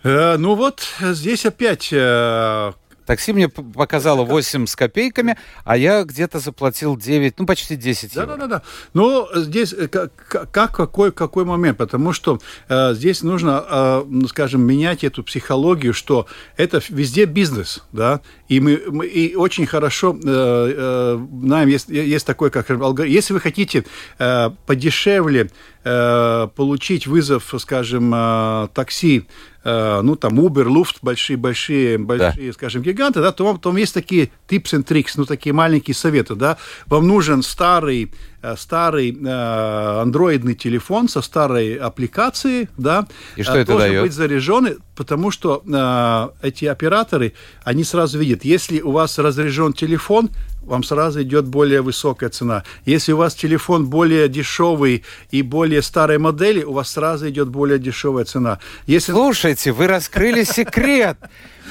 Э, 0.02 0.36
ну 0.36 0.56
вот, 0.56 0.82
здесь 1.00 1.46
опять 1.46 1.90
э, 1.92 2.72
Такси 3.10 3.32
мне 3.32 3.48
показало 3.48 4.22
8 4.22 4.66
с 4.66 4.76
копейками, 4.76 5.36
а 5.64 5.76
я 5.76 6.04
где-то 6.04 6.38
заплатил 6.38 6.96
9, 6.96 7.40
ну, 7.40 7.44
почти 7.44 7.74
10 7.74 8.14
евро. 8.14 8.36
Да-да-да. 8.36 8.62
Но 8.94 9.28
здесь 9.34 9.72
э, 9.72 9.88
как, 9.88 10.12
как 10.52 10.76
какой, 10.76 11.10
какой 11.10 11.44
момент? 11.44 11.76
Потому 11.76 12.12
что 12.12 12.38
э, 12.68 12.94
здесь 12.94 13.24
нужно, 13.24 13.64
э, 13.68 14.04
скажем, 14.28 14.62
менять 14.62 15.02
эту 15.02 15.24
психологию, 15.24 15.92
что 15.92 16.28
это 16.56 16.80
везде 16.88 17.24
бизнес, 17.24 17.82
да, 17.90 18.20
и 18.46 18.60
мы, 18.60 18.80
мы 18.86 19.08
и 19.08 19.34
очень 19.34 19.66
хорошо 19.66 20.16
э, 20.16 20.20
э, 20.24 21.26
знаем, 21.42 21.68
есть, 21.68 21.88
есть 21.88 22.24
такой, 22.24 22.50
как 22.50 22.70
алгоритм. 22.70 23.12
Если 23.12 23.32
вы 23.32 23.40
хотите 23.40 23.86
э, 24.20 24.50
подешевле 24.66 25.50
получить 25.82 27.06
вызов, 27.06 27.54
скажем, 27.58 28.12
э, 28.14 28.68
такси 28.74 29.26
э, 29.64 30.00
ну, 30.02 30.14
там, 30.16 30.38
Uber, 30.38 30.66
Luft, 30.66 30.96
большие-большие, 31.00 31.96
большие, 31.96 32.48
да. 32.48 32.52
скажем, 32.52 32.82
гиганты, 32.82 33.20
да, 33.20 33.32
то, 33.32 33.56
то 33.56 33.76
есть 33.76 33.94
такие 33.94 34.30
tips 34.48 34.74
and 34.74 34.84
tricks, 34.84 35.12
ну, 35.16 35.24
такие 35.24 35.54
маленькие 35.54 35.94
советы, 35.94 36.34
да. 36.34 36.58
Вам 36.86 37.08
нужен 37.08 37.42
старый 37.42 38.12
Э, 38.42 38.56
старый 38.56 39.12
э, 39.12 40.00
андроидный 40.00 40.54
телефон 40.54 41.10
со 41.10 41.20
старой 41.20 41.74
аппликацией, 41.74 42.68
да, 42.78 43.06
и 43.36 43.42
что 43.42 43.58
это 43.58 43.72
должен 43.72 43.88
дает? 43.90 44.02
быть 44.02 44.14
заряжен, 44.14 44.78
потому 44.96 45.30
что 45.30 45.62
э, 45.62 46.46
эти 46.46 46.64
операторы, 46.64 47.34
они 47.64 47.84
сразу 47.84 48.18
видят, 48.18 48.42
если 48.46 48.80
у 48.80 48.92
вас 48.92 49.18
разряжен 49.18 49.74
телефон, 49.74 50.30
вам 50.62 50.82
сразу 50.82 51.22
идет 51.22 51.46
более 51.46 51.82
высокая 51.82 52.28
цена. 52.30 52.64
Если 52.84 53.12
у 53.12 53.16
вас 53.16 53.34
телефон 53.34 53.86
более 53.86 54.28
дешевый 54.28 55.04
и 55.30 55.42
более 55.42 55.82
старой 55.82 56.18
модели, 56.18 56.62
у 56.62 56.72
вас 56.72 56.90
сразу 56.90 57.28
идет 57.28 57.48
более 57.48 57.78
дешевая 57.78 58.24
цена. 58.24 58.58
Если... 58.86 59.12
Слушайте, 59.12 59.72
вы 59.72 59.86
раскрыли 59.86 60.44
секрет. 60.44 61.18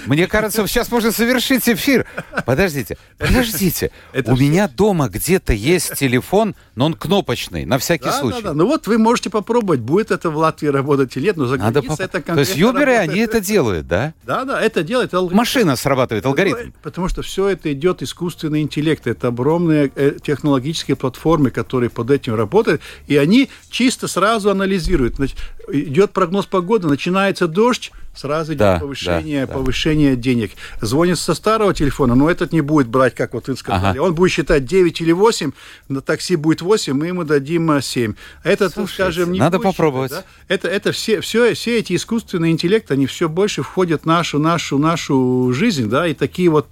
Мне 0.06 0.28
кажется, 0.28 0.66
сейчас 0.68 0.92
можно 0.92 1.12
совершить 1.12 1.68
эфир. 1.68 2.06
Подождите, 2.46 2.98
подождите. 3.18 3.92
Это 4.14 4.32
У 4.32 4.36
все... 4.36 4.44
меня 4.44 4.68
дома 4.68 5.10
где-то 5.10 5.54
есть 5.54 5.96
телефон, 5.96 6.56
но 6.76 6.86
он 6.86 6.94
кнопочный, 6.94 7.66
на 7.66 7.78
всякий 7.78 8.06
да, 8.06 8.20
случай. 8.20 8.42
Да, 8.42 8.50
да. 8.50 8.54
Ну 8.54 8.66
вот 8.66 8.88
вы 8.88 8.98
можете 8.98 9.30
попробовать, 9.30 9.80
будет 9.80 10.12
это 10.12 10.30
в 10.30 10.38
Латвии 10.38 10.68
работать 10.68 11.16
или 11.18 11.26
нет, 11.26 11.38
но 11.38 11.46
за 11.46 11.58
Надо 11.58 11.82
поп... 11.82 12.00
это 12.00 12.22
То 12.22 12.40
есть 12.40 12.56
юберы, 12.56 12.94
работает. 12.94 13.10
они 13.10 13.20
это 13.22 13.40
делают, 13.40 13.88
да? 13.88 14.14
Да, 14.24 14.46
да, 14.46 14.62
это 14.62 14.84
делает 14.84 15.14
алгоритм. 15.14 15.38
Машина 15.38 15.76
срабатывает, 15.76 16.26
алгоритм. 16.26 16.72
Потому 16.82 17.08
что 17.08 17.22
все 17.22 17.50
это 17.50 17.72
идет 17.74 18.02
искусственный 18.02 18.62
интеллект. 18.62 19.08
Это 19.08 19.28
огромные 19.28 19.92
э, 19.96 20.18
технологические 20.22 20.96
платформы, 20.96 21.52
которые 21.52 21.90
под 21.90 22.12
этим 22.12 22.36
работают, 22.36 22.82
и 23.08 23.18
они 23.18 23.50
чисто 23.70 24.08
сразу 24.08 24.50
анализируют. 24.50 25.16
Значит, 25.16 25.38
идет 25.72 26.12
прогноз 26.12 26.46
погоды, 26.46 26.88
начинается 26.88 27.48
дождь, 27.48 27.92
сразу 28.20 28.52
идет 28.52 28.60
да, 28.60 28.80
повышение, 28.80 29.46
да, 29.46 29.54
повышение 29.54 30.16
да. 30.16 30.22
денег. 30.22 30.52
Звонит 30.82 31.18
со 31.18 31.34
старого 31.34 31.74
телефона, 31.74 32.16
но 32.16 32.30
этот 32.30 32.52
не 32.52 32.62
будет 32.62 32.88
брать, 32.88 33.16
как 33.16 33.34
вот 33.34 33.48
вы 33.48 33.56
сказали. 33.56 33.98
Ага. 33.98 34.02
Он 34.02 34.14
будет 34.14 34.32
считать 34.32 34.66
9 34.66 35.02
или 35.02 35.12
8, 35.12 35.52
на 35.88 36.02
такси 36.02 36.36
будет 36.36 36.62
8, 36.62 36.94
мы 36.94 37.08
ему 37.08 37.24
дадим 37.24 37.82
7. 37.82 38.14
Этот, 38.44 38.74
Слушайте, 38.74 39.04
скажем, 39.04 39.32
не 39.32 39.40
Надо 39.40 39.60
попробовать. 39.60 40.12
Считать, 40.12 40.26
да? 40.48 40.54
Это, 40.54 40.68
это 40.68 40.92
все, 40.92 41.22
все, 41.22 41.54
все 41.54 41.80
эти 41.80 41.96
искусственные 41.96 42.52
интеллекты, 42.52 42.94
они 42.94 43.06
все 43.06 43.30
больше 43.30 43.64
входят 43.64 44.04
в 44.04 44.06
нашу, 44.06 44.38
нашу, 44.38 44.78
нашу 44.78 45.52
жизнь, 45.54 45.90
да, 45.90 46.08
и 46.08 46.14
такие 46.14 46.50
вот 46.50 46.68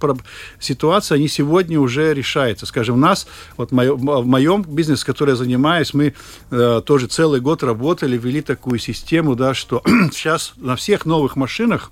ситуации, 0.60 1.14
они 1.14 1.28
сегодня 1.28 1.80
уже 1.80 2.12
решаются. 2.12 2.66
Скажем, 2.66 2.96
у 2.96 2.98
нас, 2.98 3.26
вот 3.56 3.72
мое, 3.72 3.94
в 3.94 4.26
моем 4.26 4.62
бизнесе, 4.62 5.06
который 5.06 5.30
я 5.30 5.36
занимаюсь, 5.36 5.94
мы 5.94 6.14
э, 6.50 6.82
тоже 6.84 7.06
целый 7.06 7.40
год 7.40 7.62
работали, 7.62 8.18
ввели 8.18 8.42
такую 8.42 8.78
систему, 8.78 9.34
да, 9.34 9.54
что 9.54 9.82
сейчас 10.12 10.52
на 10.56 10.76
всех 10.76 11.06
новых 11.06 11.37
машинах, 11.38 11.90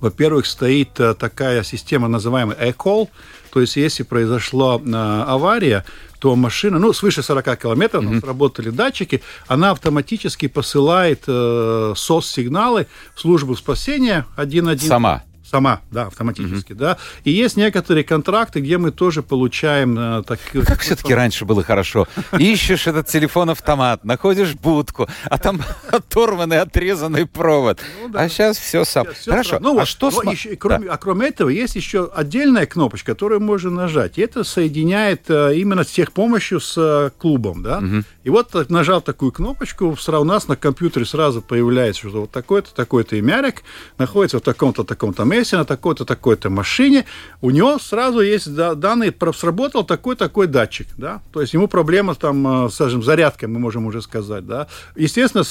во-первых, 0.00 0.46
стоит 0.46 1.00
э, 1.00 1.14
такая 1.14 1.62
система, 1.62 2.08
называемая 2.08 2.56
e-call, 2.68 3.08
то 3.50 3.60
есть 3.60 3.76
если 3.76 4.02
произошла 4.02 4.78
э, 4.78 5.24
авария, 5.26 5.84
то 6.18 6.36
машина, 6.36 6.78
ну, 6.78 6.92
свыше 6.92 7.22
40 7.22 7.58
километров, 7.58 8.04
mm-hmm. 8.04 8.20
сработали 8.20 8.70
датчики, 8.70 9.22
она 9.46 9.70
автоматически 9.70 10.48
посылает 10.48 11.24
э, 11.26 11.94
SOS-сигналы 11.96 12.86
в 13.14 13.20
службу 13.20 13.56
спасения 13.56 14.26
112. 14.34 14.86
Сама? 14.86 15.22
Сама, 15.48 15.80
да, 15.92 16.06
автоматически, 16.06 16.72
угу. 16.72 16.80
да. 16.80 16.98
И 17.22 17.30
есть 17.30 17.56
некоторые 17.56 18.02
контракты, 18.02 18.60
где 18.60 18.78
мы 18.78 18.90
тоже 18.90 19.22
получаем 19.22 19.96
э, 19.98 20.22
так. 20.24 20.40
Как 20.66 20.80
все-таки 20.80 21.14
раньше 21.14 21.44
было 21.44 21.62
хорошо. 21.62 22.08
Ищешь 22.36 22.86
этот 22.88 23.06
телефон-автомат, 23.06 24.04
находишь 24.04 24.54
будку, 24.54 25.08
а 25.24 25.38
там 25.38 25.62
оторванный, 25.90 26.60
отрезанный 26.60 27.26
провод. 27.26 27.80
Ну, 28.02 28.08
да. 28.08 28.22
А 28.22 28.28
сейчас 28.28 28.58
все 28.58 28.84
сам. 28.84 29.06
Хорошо. 29.24 29.58
Ну, 29.60 29.76
а 29.76 29.80
вот, 29.80 29.88
что? 29.88 30.10
Еще, 30.24 30.56
кроме, 30.56 30.86
да. 30.86 30.94
А 30.94 30.96
кроме 30.96 31.28
этого 31.28 31.48
есть 31.48 31.76
еще 31.76 32.10
отдельная 32.12 32.66
кнопочка, 32.66 33.12
которую 33.12 33.40
можно 33.40 33.70
нажать. 33.70 34.18
И 34.18 34.22
это 34.22 34.42
соединяет 34.42 35.30
э, 35.30 35.56
именно 35.56 35.84
с 35.84 35.88
техпомощью 35.88 36.58
с 36.58 36.74
э, 36.76 37.10
клубом, 37.16 37.62
да. 37.62 37.78
Угу. 37.78 38.04
И 38.24 38.30
вот 38.30 38.68
нажал 38.70 39.00
такую 39.00 39.30
кнопочку, 39.30 39.96
сразу 39.96 40.22
у 40.22 40.24
нас 40.24 40.48
на 40.48 40.56
компьютере 40.56 41.06
сразу 41.06 41.40
появляется, 41.40 42.08
что 42.08 42.22
вот 42.22 42.32
такой-то, 42.32 42.74
такой-то 42.74 43.16
имярик 43.18 43.62
находится 43.98 44.38
в 44.38 44.40
таком-то, 44.40 44.82
таком-то 44.82 45.22
месте, 45.22 45.35
на 45.56 45.64
такой-то, 45.64 46.04
такой-то 46.04 46.50
машине. 46.50 47.04
У 47.40 47.50
него 47.50 47.78
сразу 47.78 48.20
есть 48.20 48.54
данные, 48.54 49.14
сработал 49.34 49.84
такой-такой 49.84 50.46
датчик, 50.46 50.86
да. 50.96 51.20
То 51.32 51.40
есть 51.40 51.54
ему 51.54 51.68
проблема 51.68 52.14
там, 52.14 52.66
э, 52.66 52.70
скажем, 52.70 53.02
зарядкой, 53.02 53.48
мы 53.48 53.58
можем 53.58 53.86
уже 53.86 54.02
сказать, 54.02 54.46
да. 54.46 54.66
Естественно, 54.96 55.44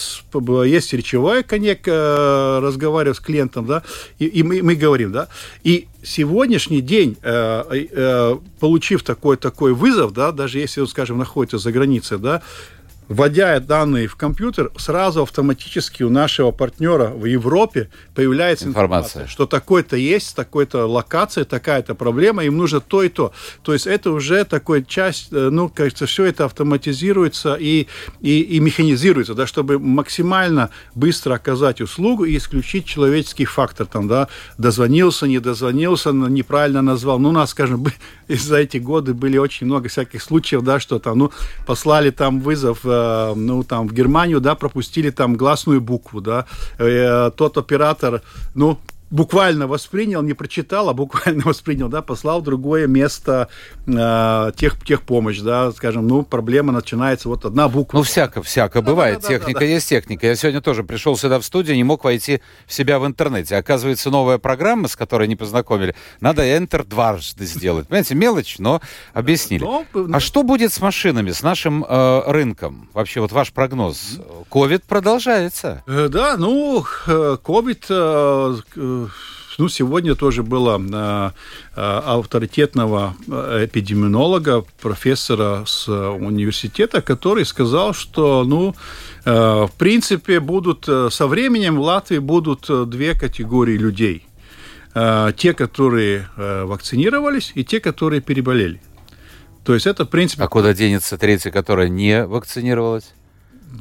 есть 0.63 0.93
речевой 0.93 1.43
конек, 1.43 1.87
э, 1.87 2.59
разговариваю 2.61 3.15
с 3.15 3.19
клиентом, 3.19 3.65
да, 3.65 3.83
и, 4.19 4.25
и 4.25 4.43
мы, 4.43 4.61
мы 4.61 4.75
говорим, 4.75 5.11
да. 5.11 5.27
И 5.63 5.87
сегодняшний 6.03 6.81
день, 6.81 7.17
э, 7.21 7.63
э, 7.91 8.37
получив 8.59 9.03
такой 9.03 9.37
такой 9.37 9.73
вызов, 9.73 10.13
да, 10.13 10.31
даже 10.31 10.59
если 10.59 10.81
он, 10.81 10.87
скажем, 10.87 11.17
находится 11.17 11.57
за 11.57 11.71
границей, 11.71 12.17
да, 12.17 12.41
вводя 13.07 13.59
данные 13.59 14.07
в 14.07 14.15
компьютер, 14.15 14.71
сразу 14.77 15.21
автоматически 15.21 16.03
у 16.03 16.09
нашего 16.09 16.51
партнера 16.51 17.07
в 17.09 17.25
Европе 17.25 17.89
появляется 18.13 18.65
информация, 18.65 19.23
информация 19.23 19.27
что 19.27 19.45
такой-то 19.45 19.95
есть, 19.95 20.35
такой-то 20.35 20.87
локация, 20.87 21.45
такая-то 21.45 21.95
проблема, 21.95 22.43
им 22.43 22.57
нужно 22.57 22.79
то 22.79 23.03
и 23.03 23.09
то. 23.09 23.31
То 23.61 23.73
есть 23.73 23.87
это 23.87 24.11
уже 24.11 24.43
такой 24.45 24.83
часть, 24.83 25.27
э, 25.31 25.49
ну, 25.51 25.69
кажется, 25.69 26.05
все 26.05 26.25
это 26.25 26.45
автоматизируется 26.45 27.55
и, 27.55 27.87
и, 28.21 28.41
и 28.41 28.59
механизируется, 28.59 29.33
да, 29.33 29.45
чтобы 29.45 29.77
максимально 29.77 30.69
быстро 30.95 31.35
оказать 31.35 31.81
услугу 31.81 32.25
и 32.25 32.37
исключить 32.37 32.85
человеческий 32.85 33.45
фактор, 33.45 33.85
там, 33.85 34.07
да, 34.07 34.29
дозвонился, 34.57 35.27
не 35.27 35.39
дозвонился, 35.39 36.11
неправильно 36.11 36.81
назвал. 36.81 37.19
Ну, 37.19 37.29
у 37.29 37.33
нас, 37.33 37.51
скажем, 37.51 37.85
за 38.27 38.57
эти 38.57 38.77
годы 38.77 39.13
были 39.13 39.37
очень 39.37 39.67
много 39.67 39.89
всяких 39.89 40.21
случаев, 40.21 40.63
да, 40.63 40.79
что 40.79 40.99
там, 40.99 41.19
ну, 41.19 41.31
послали 41.65 42.09
там 42.09 42.39
вызов 42.39 42.85
Э, 42.94 42.94
ну, 43.35 43.63
там, 43.63 43.87
в 43.87 43.93
Германию, 43.93 44.41
да, 44.41 44.55
пропустили 44.55 45.11
там 45.11 45.35
гласную 45.35 45.81
букву, 45.81 46.21
да, 46.21 46.45
э, 46.79 47.31
тот 47.35 47.57
оператор, 47.57 48.21
ну, 48.55 48.77
буквально 49.09 49.67
воспринял, 49.67 50.21
не 50.21 50.33
прочитал, 50.33 50.89
а 50.89 50.93
буквально 50.93 51.43
воспринял, 51.45 51.89
да, 51.89 52.01
послал 52.01 52.41
в 52.41 52.43
другое 52.43 52.87
место 52.87 53.49
э, 53.85 54.51
тех, 54.55 54.83
техпомощь, 54.83 55.39
да, 55.39 55.71
скажем, 55.71 56.07
ну, 56.07 56.23
проблема 56.23 56.73
начинается, 56.73 57.29
вот 57.29 57.45
одна 57.45 57.67
буква. 57.67 57.97
Ну, 57.97 58.03
всяко, 58.03 58.41
всяко 58.41 58.81
да, 58.81 58.87
бывает, 58.87 59.21
да, 59.21 59.21
да, 59.21 59.27
техника 59.27 59.59
да, 59.59 59.65
да, 59.65 59.71
есть 59.71 59.89
техника. 59.89 60.27
Я 60.27 60.35
сегодня 60.35 60.61
тоже 60.61 60.83
пришел 60.83 61.17
сюда 61.17 61.39
в 61.39 61.45
студию, 61.45 61.75
не 61.75 61.83
мог 61.83 62.03
войти 62.03 62.41
в 62.65 62.73
себя 62.73 62.99
в 62.99 63.05
интернете. 63.05 63.55
Оказывается, 63.55 64.09
новая 64.09 64.37
программа, 64.37 64.87
с 64.87 64.95
которой 64.95 65.27
не 65.27 65.35
познакомили, 65.35 65.95
надо 66.19 66.43
Enter 66.43 66.85
дважды 66.85 67.45
сделать. 67.45 67.87
Понимаете, 67.87 68.15
мелочь, 68.15 68.55
но 68.59 68.81
объяснили. 69.13 69.63
Но, 69.63 69.85
а 69.93 70.19
что 70.19 70.43
будет 70.43 70.73
с 70.73 70.81
машинами, 70.81 71.31
с 71.31 71.43
нашим 71.43 71.85
э, 71.87 72.21
рынком? 72.27 72.89
Вообще, 72.93 73.21
вот 73.21 73.31
ваш 73.31 73.51
прогноз. 73.53 74.19
Ковид 74.49 74.83
продолжается. 74.83 75.83
Э, 75.87 76.07
да, 76.09 76.35
ну, 76.37 76.83
ковид... 77.43 77.85
Э, 78.95 79.07
ну, 79.57 79.69
сегодня 79.69 80.15
тоже 80.15 80.43
было 80.43 80.77
э, 80.77 81.31
э, 81.75 82.01
авторитетного 82.05 83.15
эпидемиолога, 83.27 84.65
профессора 84.81 85.63
с 85.65 85.87
университета, 85.87 87.01
который 87.01 87.45
сказал, 87.45 87.93
что, 87.93 88.43
ну, 88.43 88.75
в 89.25 89.71
принципе, 89.77 90.39
будут 90.39 90.85
со 90.85 91.27
временем 91.27 91.77
в 91.77 91.81
Латвии 91.81 92.19
будут 92.19 92.69
две 92.89 93.17
категории 93.17 93.77
людей. 93.77 94.27
Те, 94.93 95.53
которые 95.53 96.29
вакцинировались, 96.37 97.51
и 97.55 97.63
те, 97.63 97.79
которые 97.79 98.21
переболели. 98.21 98.81
То 99.63 99.73
есть 99.73 99.87
это, 99.87 100.05
в 100.05 100.09
принципе... 100.09 100.43
А 100.43 100.47
куда 100.47 100.75
денется 100.75 101.17
третья, 101.17 101.49
которая 101.49 101.89
не 101.89 102.25
вакцинировалась? 102.25 103.15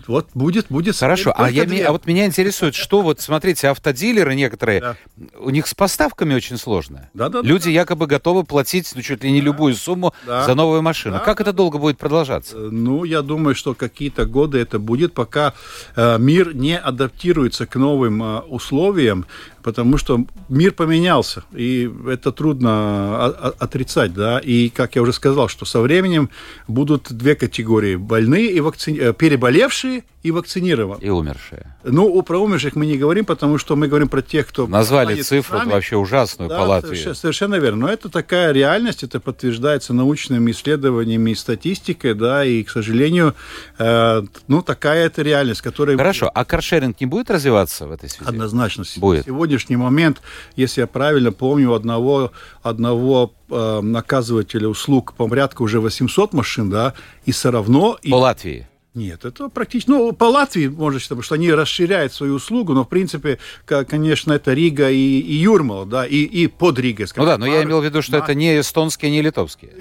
Вот 0.06 0.28
будет, 0.34 0.66
будет. 0.68 0.96
Хорошо, 0.96 1.32
а, 1.36 1.50
я, 1.50 1.88
а 1.88 1.92
вот 1.92 2.06
меня 2.06 2.26
интересует, 2.26 2.74
что 2.74 3.02
вот, 3.02 3.20
смотрите, 3.20 3.68
автодилеры 3.68 4.34
некоторые, 4.34 4.80
да. 4.80 4.96
у 5.38 5.50
них 5.50 5.66
с 5.66 5.74
поставками 5.74 6.34
очень 6.34 6.58
сложно. 6.58 7.08
Да, 7.14 7.28
да, 7.28 7.40
Люди 7.42 7.64
да, 7.64 7.70
якобы 7.70 8.06
готовы 8.06 8.44
платить 8.44 8.92
ну, 8.94 9.02
чуть 9.02 9.24
ли 9.24 9.32
не 9.32 9.40
да, 9.40 9.46
любую 9.46 9.74
сумму 9.74 10.14
да, 10.26 10.44
за 10.44 10.54
новую 10.54 10.82
машину. 10.82 11.16
Да, 11.18 11.24
как 11.24 11.40
это 11.40 11.52
долго 11.52 11.78
будет 11.78 11.98
продолжаться? 11.98 12.56
Э, 12.56 12.68
ну, 12.70 13.04
я 13.04 13.22
думаю, 13.22 13.54
что 13.54 13.74
какие-то 13.74 14.26
годы 14.26 14.58
это 14.58 14.78
будет, 14.78 15.14
пока 15.14 15.54
э, 15.96 16.18
мир 16.18 16.54
не 16.54 16.78
адаптируется 16.78 17.66
к 17.66 17.76
новым 17.76 18.22
э, 18.22 18.40
условиям, 18.40 19.26
потому 19.64 19.96
что 19.96 20.24
мир 20.48 20.72
поменялся, 20.72 21.42
и 21.52 21.90
это 22.06 22.30
трудно 22.30 23.26
отрицать, 23.26 24.12
да, 24.12 24.38
и, 24.38 24.68
как 24.68 24.94
я 24.94 25.02
уже 25.02 25.12
сказал, 25.12 25.48
что 25.48 25.64
со 25.64 25.80
временем 25.80 26.28
будут 26.68 27.10
две 27.10 27.34
категории, 27.34 27.96
больные 27.96 28.52
и 28.52 28.60
вакци... 28.60 28.96
Э, 28.96 29.12
переболевшие, 29.14 30.04
и 30.24 30.30
вакцинированы. 30.30 31.02
И 31.02 31.10
умершие. 31.10 31.76
Ну, 31.84 32.22
про 32.22 32.38
умерших 32.38 32.76
мы 32.76 32.86
не 32.86 32.96
говорим, 32.96 33.26
потому 33.26 33.58
что 33.58 33.76
мы 33.76 33.88
говорим 33.88 34.08
про 34.08 34.22
тех, 34.22 34.48
кто... 34.48 34.66
Назвали 34.66 35.20
цифру 35.20 35.58
вообще 35.66 35.96
ужасную 35.96 36.48
да, 36.48 36.58
по 36.58 36.62
Латвии. 36.62 37.12
Совершенно, 37.12 37.56
верно. 37.56 37.86
Но 37.86 37.92
это 37.92 38.08
такая 38.08 38.52
реальность, 38.52 39.02
это 39.02 39.20
подтверждается 39.20 39.92
научными 39.92 40.50
исследованиями 40.50 41.32
и 41.32 41.34
статистикой, 41.34 42.14
да, 42.14 42.42
и, 42.42 42.62
к 42.62 42.70
сожалению, 42.70 43.34
э, 43.78 44.22
ну, 44.48 44.62
такая 44.62 45.04
это 45.04 45.20
реальность, 45.20 45.60
которая... 45.60 45.98
Хорошо, 45.98 46.30
а 46.34 46.46
каршеринг 46.46 46.98
не 47.02 47.06
будет 47.06 47.30
развиваться 47.30 47.86
в 47.86 47.92
этой 47.92 48.08
связи? 48.08 48.26
Однозначно. 48.26 48.84
Будет. 48.96 49.26
В 49.26 49.38
сегодняшний 49.54 49.76
момент, 49.76 50.20
если 50.56 50.82
я 50.82 50.86
правильно 50.86 51.32
помню, 51.32 51.72
одного, 51.72 52.32
одного 52.62 53.32
э, 53.50 53.80
наказывателя 53.82 54.68
услуг 54.68 55.14
по 55.16 55.28
порядку 55.28 55.64
уже 55.64 55.80
800 55.80 56.32
машин, 56.32 56.70
да, 56.70 56.94
и 57.26 57.32
все 57.32 57.50
равно... 57.50 57.98
По 58.10 58.16
Латвии? 58.16 58.66
Нет, 58.94 59.24
это 59.24 59.48
практически... 59.48 59.90
Ну, 59.90 60.12
по 60.12 60.24
Латвии, 60.24 60.68
можно 60.68 61.00
считать, 61.00 61.24
что 61.24 61.34
они 61.34 61.52
расширяют 61.52 62.12
свою 62.12 62.34
услугу, 62.34 62.74
но, 62.74 62.84
в 62.84 62.88
принципе, 62.88 63.40
конечно, 63.66 64.32
это 64.32 64.52
Рига 64.52 64.88
и, 64.88 65.18
и 65.18 65.34
Юрмала, 65.34 65.84
да, 65.84 66.06
и, 66.06 66.18
и 66.18 66.46
под 66.46 66.78
Ригой. 66.78 67.06
Ну 67.16 67.24
да, 67.24 67.36
но 67.36 67.44
я 67.44 67.64
имел 67.64 67.80
в 67.80 67.84
виду, 67.84 68.02
что 68.02 68.12
на... 68.12 68.16
это 68.18 68.34
не 68.36 68.60
эстонские, 68.60 69.10
не 69.10 69.20
литовские. 69.20 69.72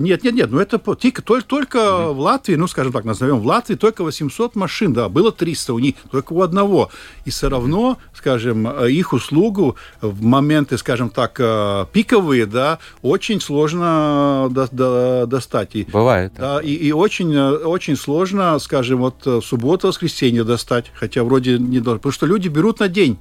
Нет, 0.00 0.24
нет, 0.24 0.34
нет, 0.34 0.50
ну 0.50 0.58
это 0.58 0.78
только, 0.78 1.22
только, 1.22 1.78
mm-hmm. 1.78 2.12
в 2.12 2.18
Латвии, 2.18 2.54
ну, 2.56 2.66
скажем 2.66 2.92
так, 2.92 3.04
назовем, 3.04 3.38
в 3.38 3.46
Латвии 3.46 3.76
только 3.76 4.02
800 4.02 4.56
машин, 4.56 4.92
да, 4.94 5.08
было 5.08 5.30
300 5.30 5.72
у 5.72 5.78
них, 5.78 5.94
только 6.10 6.32
у 6.32 6.42
одного. 6.42 6.90
И 7.24 7.30
все 7.30 7.48
равно, 7.48 7.98
скажем, 8.14 8.68
их 8.86 9.12
услугу 9.12 9.76
в 10.00 10.24
моменты, 10.24 10.76
скажем 10.76 11.10
так, 11.10 11.36
э, 11.38 11.86
пиковые, 11.92 12.46
да, 12.46 12.80
очень 13.02 13.40
сложно 13.40 14.48
до, 14.50 14.68
до, 14.72 15.26
достать. 15.26 15.76
И, 15.76 15.84
Бывает. 15.84 16.32
Да, 16.36 16.60
и, 16.60 16.72
и 16.72 16.90
очень, 16.90 17.32
э, 17.32 17.50
очень 17.50 17.94
сложно 17.94 18.39
можно, 18.40 18.58
скажем, 18.58 19.00
вот 19.00 19.26
э, 19.26 19.40
суббота, 19.42 19.88
воскресенье 19.88 20.44
достать, 20.44 20.86
хотя 20.94 21.22
вроде 21.24 21.58
не 21.58 21.80
должно, 21.80 21.98
потому 21.98 22.12
что 22.12 22.26
люди 22.26 22.48
берут 22.48 22.80
на 22.80 22.88
день. 22.88 23.18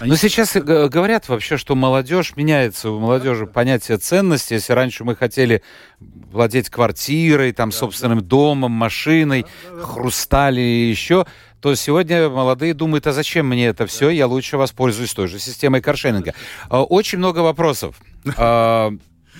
Они... 0.00 0.10
Но 0.10 0.16
сейчас 0.16 0.54
говорят 0.54 1.28
вообще, 1.28 1.56
что 1.56 1.74
молодежь 1.74 2.34
меняется, 2.36 2.90
у 2.90 2.98
молодежи 2.98 3.46
да, 3.46 3.52
понятие 3.52 3.98
ценности. 3.98 4.54
Если 4.54 4.72
раньше 4.72 5.04
мы 5.04 5.14
хотели 5.14 5.62
владеть 6.00 6.70
квартирой, 6.70 7.52
там, 7.52 7.70
да, 7.70 7.76
собственным 7.76 8.20
да. 8.20 8.26
домом, 8.26 8.72
машиной, 8.72 9.42
да, 9.42 9.70
да, 9.70 9.76
да. 9.76 9.82
хрустали 9.82 10.60
и 10.60 10.90
еще, 10.90 11.26
то 11.60 11.74
сегодня 11.74 12.28
молодые 12.28 12.74
думают, 12.74 13.06
а 13.06 13.12
зачем 13.12 13.46
мне 13.46 13.66
это 13.66 13.86
все, 13.86 14.10
я 14.10 14.26
лучше 14.26 14.56
воспользуюсь 14.56 15.12
той 15.12 15.28
же 15.28 15.38
системой 15.38 15.80
каршеринга. 15.80 16.34
А, 16.68 16.82
очень 16.82 17.18
много 17.18 17.40
вопросов. 17.40 17.96
А, 18.36 18.92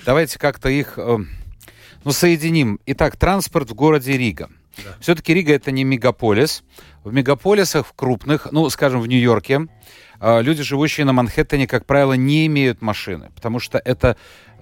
давайте 0.05 0.39
как-то 0.39 0.69
их 0.69 0.93
э, 0.97 1.17
ну, 2.03 2.11
соединим. 2.11 2.79
Итак, 2.85 3.17
транспорт 3.17 3.71
в 3.71 3.73
городе 3.73 4.17
Рига. 4.17 4.49
Да. 4.77 4.95
Все-таки 4.99 5.33
Рига 5.33 5.53
это 5.53 5.71
не 5.71 5.83
мегаполис. 5.83 6.63
В 7.03 7.13
мегаполисах, 7.13 7.87
в 7.87 7.93
крупных, 7.93 8.51
ну, 8.51 8.69
скажем, 8.69 9.01
в 9.01 9.07
Нью-Йорке, 9.07 9.67
а, 10.19 10.39
люди, 10.39 10.63
живущие 10.63 11.05
на 11.05 11.13
Манхэттене, 11.13 11.67
как 11.67 11.85
правило, 11.85 12.13
не 12.13 12.45
имеют 12.47 12.81
машины, 12.81 13.29
потому 13.35 13.59
что 13.59 13.77
это, 13.77 14.15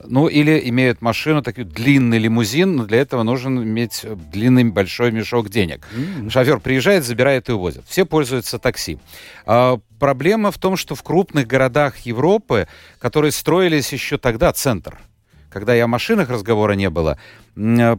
ну, 0.04 0.28
или 0.28 0.60
имеют 0.70 1.02
машину, 1.02 1.44
такой 1.44 1.66
длинный 1.66 2.18
лимузин, 2.18 2.78
но 2.78 2.86
для 2.86 3.00
этого 3.00 3.22
нужен 3.22 3.62
иметь 3.62 4.04
длинный 4.32 4.64
большой 4.64 5.12
мешок 5.12 5.50
денег. 5.50 5.88
Mm-hmm. 5.94 6.30
Шофер 6.32 6.60
приезжает, 6.60 7.04
забирает 7.04 7.50
и 7.50 7.52
увозит. 7.52 7.84
Все 7.88 8.06
пользуются 8.06 8.58
такси. 8.58 8.98
А, 9.46 9.78
проблема 10.00 10.50
в 10.50 10.58
том, 10.58 10.78
что 10.78 10.96
в 10.96 11.04
крупных 11.04 11.46
городах 11.46 11.98
Европы, 12.00 12.68
которые 12.98 13.32
строились 13.32 13.94
еще 13.94 14.18
тогда, 14.18 14.52
центр– 14.52 14.98
когда 15.52 15.76
и 15.76 15.80
о 15.80 15.88
машинах 15.88 16.30
разговора 16.30 16.74
не 16.74 16.90
было, 16.90 17.18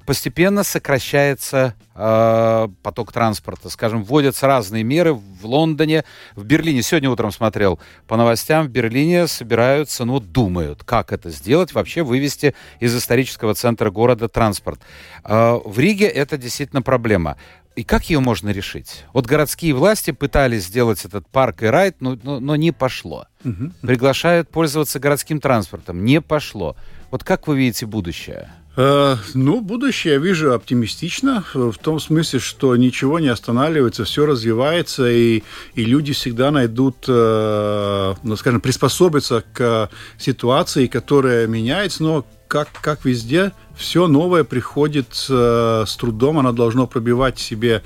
постепенно 0.06 0.64
сокращается 0.64 1.74
э, 1.94 2.68
поток 2.82 3.12
транспорта. 3.12 3.68
Скажем, 3.68 4.02
вводятся 4.02 4.46
разные 4.46 4.82
меры 4.82 5.12
в 5.12 5.44
Лондоне, 5.44 6.04
в 6.34 6.44
Берлине. 6.44 6.82
Сегодня 6.82 7.10
утром 7.10 7.30
смотрел 7.30 7.78
по 8.08 8.16
новостям, 8.16 8.66
в 8.66 8.70
Берлине 8.70 9.26
собираются, 9.26 10.04
ну, 10.04 10.20
думают, 10.20 10.84
как 10.84 11.12
это 11.12 11.30
сделать, 11.30 11.74
вообще 11.74 12.02
вывести 12.02 12.54
из 12.80 12.96
исторического 12.96 13.54
центра 13.54 13.90
города 13.90 14.28
транспорт. 14.28 14.80
Э, 15.24 15.58
в 15.64 15.78
Риге 15.78 16.06
это 16.06 16.38
действительно 16.38 16.82
проблема. 16.82 17.36
И 17.74 17.84
как 17.84 18.10
ее 18.10 18.20
можно 18.20 18.50
решить? 18.50 19.04
Вот 19.14 19.26
городские 19.26 19.72
власти 19.74 20.10
пытались 20.10 20.66
сделать 20.66 21.04
этот 21.04 21.26
парк 21.28 21.62
и 21.62 21.66
райд, 21.66 21.96
но, 22.00 22.18
но, 22.22 22.38
но 22.38 22.54
не 22.56 22.70
пошло. 22.70 23.26
Угу. 23.44 23.72
Приглашают 23.80 24.50
пользоваться 24.50 25.00
городским 25.00 25.40
транспортом, 25.40 26.04
не 26.04 26.20
пошло. 26.20 26.76
Вот 27.12 27.24
как 27.24 27.46
вы 27.46 27.58
видите 27.58 27.84
будущее? 27.84 28.48
Э, 28.74 29.16
ну, 29.34 29.60
будущее 29.60 30.14
я 30.14 30.18
вижу 30.18 30.54
оптимистично, 30.54 31.44
в 31.52 31.76
том 31.76 32.00
смысле, 32.00 32.38
что 32.38 32.74
ничего 32.74 33.18
не 33.18 33.28
останавливается, 33.28 34.04
все 34.04 34.24
развивается, 34.24 35.10
и, 35.10 35.42
и 35.74 35.84
люди 35.84 36.14
всегда 36.14 36.50
найдут, 36.50 37.04
э, 37.06 38.14
ну, 38.22 38.36
скажем, 38.36 38.62
приспособиться 38.62 39.44
к 39.52 39.90
ситуации, 40.16 40.86
которая 40.86 41.46
меняется, 41.46 42.02
но 42.02 42.24
как, 42.52 42.68
как 42.82 43.06
везде, 43.06 43.52
все 43.74 44.08
новое 44.08 44.44
приходит 44.44 45.06
э, 45.30 45.84
с 45.86 45.96
трудом, 45.96 46.38
оно 46.38 46.52
должно 46.52 46.86
пробивать 46.86 47.38
себе, 47.38 47.82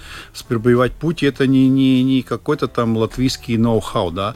пробивать 0.48 0.90
путь, 0.90 1.22
и 1.22 1.26
это 1.26 1.46
не, 1.46 1.68
не, 1.68 2.02
не 2.02 2.22
какой-то 2.22 2.66
там 2.66 2.96
латвийский 2.96 3.59
ноу-хау, 3.59 4.11
да. 4.11 4.35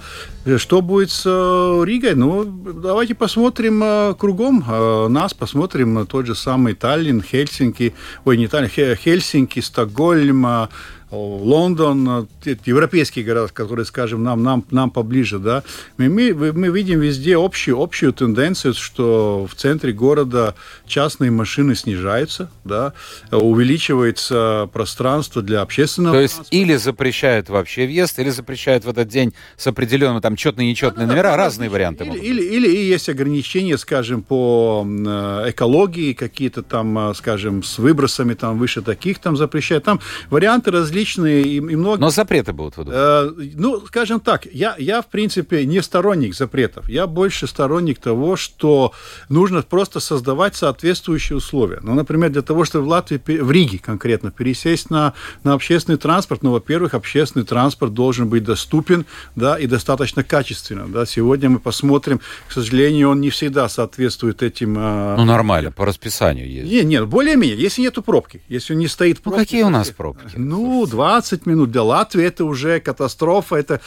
Что 0.56 0.82
будет 0.82 1.10
с 1.10 1.24
э, 1.26 1.84
Ригой? 1.84 2.14
Ну, 2.14 2.44
давайте 2.44 3.16
посмотрим 3.16 3.82
э, 3.82 4.14
кругом 4.14 4.64
э, 4.68 5.08
нас, 5.08 5.34
посмотрим 5.34 6.06
тот 6.06 6.26
же 6.26 6.36
самый 6.36 6.74
Таллин, 6.74 7.22
Хельсинки, 7.22 7.92
ой, 8.24 8.36
не 8.36 8.46
Таллин, 8.46 8.70
Хельсинки, 8.70 9.58
Стокгольм, 9.58 10.46
э, 10.46 10.68
Лондон, 11.10 12.28
э, 12.44 12.56
европейские 12.64 13.24
города, 13.24 13.52
которые, 13.52 13.84
скажем, 13.84 14.22
нам, 14.22 14.42
нам, 14.42 14.64
нам 14.70 14.90
поближе, 14.90 15.38
да, 15.38 15.64
мы, 15.96 16.08
мы, 16.08 16.52
мы 16.52 16.68
видим 16.68 17.00
везде 17.00 17.36
общую, 17.36 17.80
общую 17.80 18.12
тенденцию, 18.12 18.74
что 18.74 19.46
в 19.50 19.54
центре 19.56 19.92
города 19.92 20.54
частные 20.86 21.30
машины 21.30 21.74
снижаются, 21.74 22.50
да, 22.64 22.92
увеличивается 23.30 24.68
пространство 24.72 25.42
для 25.42 25.62
общественного 25.62 26.16
То 26.16 26.22
есть 26.22 26.48
или 26.50 26.76
запрещают 26.76 27.48
вообще 27.48 27.86
въезд, 27.86 28.18
или 28.18 28.30
запрещают 28.30 28.84
в 28.84 28.88
этот 28.88 29.08
день 29.08 29.34
с 29.56 29.66
определенным, 29.66 30.20
там, 30.20 30.36
четные 30.36 30.68
и 30.68 30.70
нечетные 30.70 31.06
да, 31.06 31.12
номера, 31.12 31.30
да, 31.30 31.36
разные 31.36 31.68
да, 31.68 31.74
варианты 31.74 32.04
или, 32.04 32.18
или, 32.18 32.42
или, 32.42 32.68
или 32.68 32.84
есть 32.84 33.08
ограничения, 33.08 33.78
скажем, 33.78 34.22
по 34.22 34.86
э, 34.86 35.50
экологии, 35.50 36.12
какие-то 36.12 36.62
там, 36.62 37.10
э, 37.10 37.14
скажем, 37.14 37.64
с 37.64 37.78
выбросами 37.78 38.34
там 38.34 38.58
выше 38.58 38.80
таких 38.80 39.18
там 39.18 39.36
запрещают. 39.36 39.84
Там 39.84 40.00
варианты 40.30 40.70
различные 40.70 40.99
различные 41.00 41.42
и, 41.42 41.56
и 41.56 41.60
много... 41.60 41.98
Но 41.98 42.10
запреты 42.10 42.52
будут 42.52 42.76
выдуманы. 42.76 43.00
Э, 43.00 43.30
ну, 43.54 43.80
скажем 43.86 44.20
так, 44.20 44.46
я, 44.46 44.74
я, 44.78 45.02
в 45.02 45.06
принципе, 45.06 45.64
не 45.66 45.82
сторонник 45.82 46.34
запретов. 46.34 46.88
Я 46.88 47.06
больше 47.06 47.46
сторонник 47.46 47.98
того, 47.98 48.36
что 48.36 48.92
нужно 49.28 49.62
просто 49.62 50.00
создавать 50.00 50.56
соответствующие 50.56 51.36
условия. 51.36 51.80
Ну, 51.82 51.94
например, 51.94 52.30
для 52.30 52.42
того, 52.42 52.64
чтобы 52.64 52.84
в 52.84 52.88
Латвии, 52.88 53.20
в 53.26 53.50
Риге 53.50 53.78
конкретно, 53.78 54.30
пересесть 54.30 54.90
на, 54.90 55.14
на 55.44 55.54
общественный 55.54 55.98
транспорт, 55.98 56.42
ну, 56.42 56.52
во-первых, 56.52 56.94
общественный 56.94 57.44
транспорт 57.44 57.94
должен 57.94 58.28
быть 58.28 58.44
доступен, 58.44 59.06
да, 59.36 59.58
и 59.58 59.66
достаточно 59.66 60.22
качественно, 60.22 60.86
да. 60.86 61.06
Сегодня 61.06 61.48
мы 61.48 61.58
посмотрим, 61.58 62.20
к 62.48 62.52
сожалению, 62.52 63.10
он 63.10 63.20
не 63.20 63.30
всегда 63.30 63.68
соответствует 63.68 64.42
этим... 64.42 64.76
Э, 64.78 65.16
ну, 65.16 65.24
нормально, 65.24 65.72
по 65.72 65.84
расписанию 65.84 66.48
есть. 66.48 66.70
Нет, 66.70 66.84
нет, 66.84 67.06
более-менее, 67.06 67.56
если 67.56 67.82
нету 67.82 68.02
пробки, 68.02 68.42
если 68.48 68.74
он 68.74 68.80
не 68.80 68.88
стоит 68.88 69.20
пробки... 69.20 69.38
Ну, 69.38 69.44
какие 69.44 69.62
у 69.62 69.70
нас 69.70 69.90
пробки? 69.90 70.34
Ну, 70.36 70.86
20 70.90 71.46
минут. 71.46 71.70
Для 71.70 71.83
Латвии 71.83 72.24
это 72.24 72.44
уже 72.44 72.81
катастрофа, 72.81 73.57
это 73.57 73.81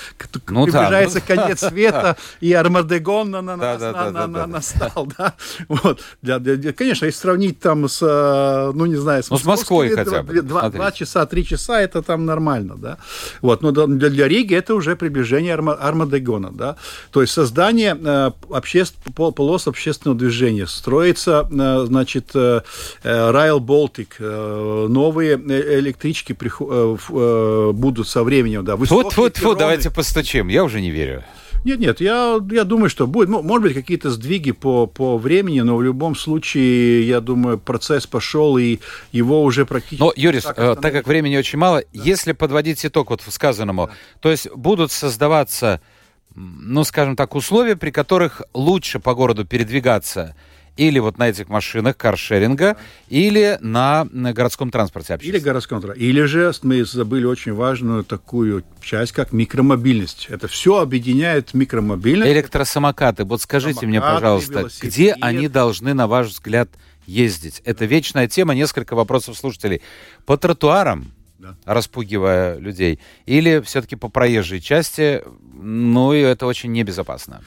ну, 0.48 0.66
приближается 0.66 1.20
да, 1.20 1.36
ну, 1.36 1.42
конец 1.42 1.60
света, 1.60 2.18
и 2.42 2.54
Армадегон 2.54 3.32
на, 3.32 3.42
на, 3.42 3.58
да, 3.58 3.78
на, 3.78 3.92
да, 3.92 4.12
на, 4.12 4.28
на, 4.28 4.48
настал. 4.48 5.08
Да? 5.18 5.34
Вот. 5.68 6.02
Для, 6.22 6.39
для, 6.39 6.74
конечно, 6.74 7.06
если 7.06 7.20
сравнить 7.20 7.60
там 7.60 7.88
с, 7.88 8.02
э, 8.02 8.72
ну, 8.74 8.86
не 8.86 8.96
знаю, 8.96 9.24
с, 9.24 9.30
ну, 9.30 9.38
с 9.38 9.46
Москвой 9.46 9.89
хотя 9.89 10.24
бы. 10.24 10.42
Два, 10.42 10.70
два 10.70 10.92
часа, 10.92 11.26
три 11.26 11.46
часа, 11.46 11.82
это 11.82 12.02
там 12.02 12.26
нормально, 12.26 12.76
да. 12.78 12.98
Вот. 13.42 13.62
Но 13.62 13.72
для, 13.72 14.10
для 14.10 14.28
Риги 14.28 14.56
это 14.56 14.76
уже 14.76 14.96
приближение 14.96 15.54
Арма, 15.54 15.74
Армадегона, 15.74 16.52
да. 16.52 16.76
То 17.12 17.22
есть 17.22 17.34
создание 17.34 17.98
э, 18.00 18.32
обществ, 18.50 18.98
полос 19.16 19.68
общественного 19.68 20.18
движения. 20.18 20.68
Строится, 20.68 21.48
э, 21.52 21.86
значит, 21.88 22.32
э, 22.36 22.62
Baltic, 23.04 24.08
э, 24.20 24.88
новые 24.89 25.34
э, 25.38 25.80
электрички 25.80 26.34
приходят 26.34 26.92
э, 27.10 27.71
будут 27.73 28.08
со 28.08 28.23
временем, 28.23 28.65
да, 28.65 28.75
Вот, 28.75 29.15
вот, 29.15 29.39
вот, 29.39 29.58
давайте 29.58 29.89
постучим, 29.89 30.47
я 30.47 30.63
уже 30.63 30.82
не 30.82 30.91
верю. 30.91 31.23
Нет, 31.63 31.79
нет, 31.79 32.01
я, 32.01 32.39
я 32.51 32.63
думаю, 32.65 32.89
что 32.89 33.08
будет. 33.08 33.29
Ну, 33.29 33.41
может 33.41 33.63
быть, 33.63 33.73
какие-то 33.73 34.12
сдвиги 34.12 34.51
по, 34.51 34.86
по 34.86 35.17
времени, 35.17 35.62
но 35.62 35.77
в 35.77 35.84
любом 35.84 36.15
случае, 36.15 37.08
я 37.08 37.21
думаю, 37.21 37.58
процесс 37.58 38.06
пошел, 38.06 38.58
и 38.58 38.79
его 39.13 39.41
уже 39.43 39.65
практически... 39.65 40.01
Но, 40.01 40.12
Юрис, 40.15 40.43
так, 40.43 40.60
э, 40.60 40.75
так 40.75 40.91
как 40.91 41.08
времени 41.08 41.38
очень 41.38 41.58
мало, 41.58 41.79
да. 41.82 41.86
если 42.03 42.34
подводить 42.34 42.86
итог 42.86 43.12
вот 43.12 43.21
сказанному, 43.25 43.88
да. 43.88 43.93
то 44.19 44.29
есть 44.29 44.51
будут 44.53 44.91
создаваться, 44.91 45.79
ну, 46.36 46.84
скажем 46.84 47.15
так, 47.15 47.34
условия, 47.34 47.77
при 47.77 47.91
которых 47.91 48.41
лучше 48.53 48.99
по 48.99 49.13
городу 49.13 49.45
передвигаться 49.45 50.36
или 50.75 50.99
вот 50.99 51.17
на 51.17 51.29
этих 51.29 51.49
машинах 51.49 51.97
каршеринга, 51.97 52.77
или 53.09 53.57
на, 53.62 54.05
городском 54.12 54.71
транспорте 54.71 55.13
общественном. 55.13 55.38
Или 55.38 55.43
городском 55.43 55.81
транспорте. 55.81 56.05
Или 56.05 56.23
же 56.23 56.51
мы 56.63 56.83
забыли 56.83 57.25
очень 57.25 57.53
важную 57.53 58.03
такую 58.03 58.63
часть, 58.81 59.12
как 59.12 59.31
микромобильность. 59.31 60.27
Это 60.29 60.47
все 60.47 60.79
объединяет 60.79 61.53
микромобильность. 61.53 62.31
Электросамокаты. 62.31 63.23
Вот 63.23 63.41
скажите 63.41 63.81
Самокаты, 63.81 63.88
мне, 63.88 64.01
пожалуйста, 64.01 64.59
велосипед. 64.59 64.89
где 64.89 65.13
они 65.21 65.47
должны, 65.47 65.93
на 65.93 66.07
ваш 66.07 66.27
взгляд, 66.27 66.69
ездить? 67.05 67.62
Это 67.65 67.86
вечная 67.86 68.27
тема. 68.27 68.55
Несколько 68.55 68.95
вопросов 68.95 69.38
слушателей. 69.38 69.81
По 70.25 70.38
тротуарам, 70.38 71.12
да. 71.38 71.55
распугивая 71.65 72.57
людей, 72.57 72.99
или 73.27 73.62
все-таки 73.62 73.95
по 73.95 74.09
проезжей 74.09 74.59
части, 74.59 75.23
ну 75.53 76.13
и 76.13 76.19
это 76.19 76.47
очень 76.47 76.71
небезопасно. 76.71 77.41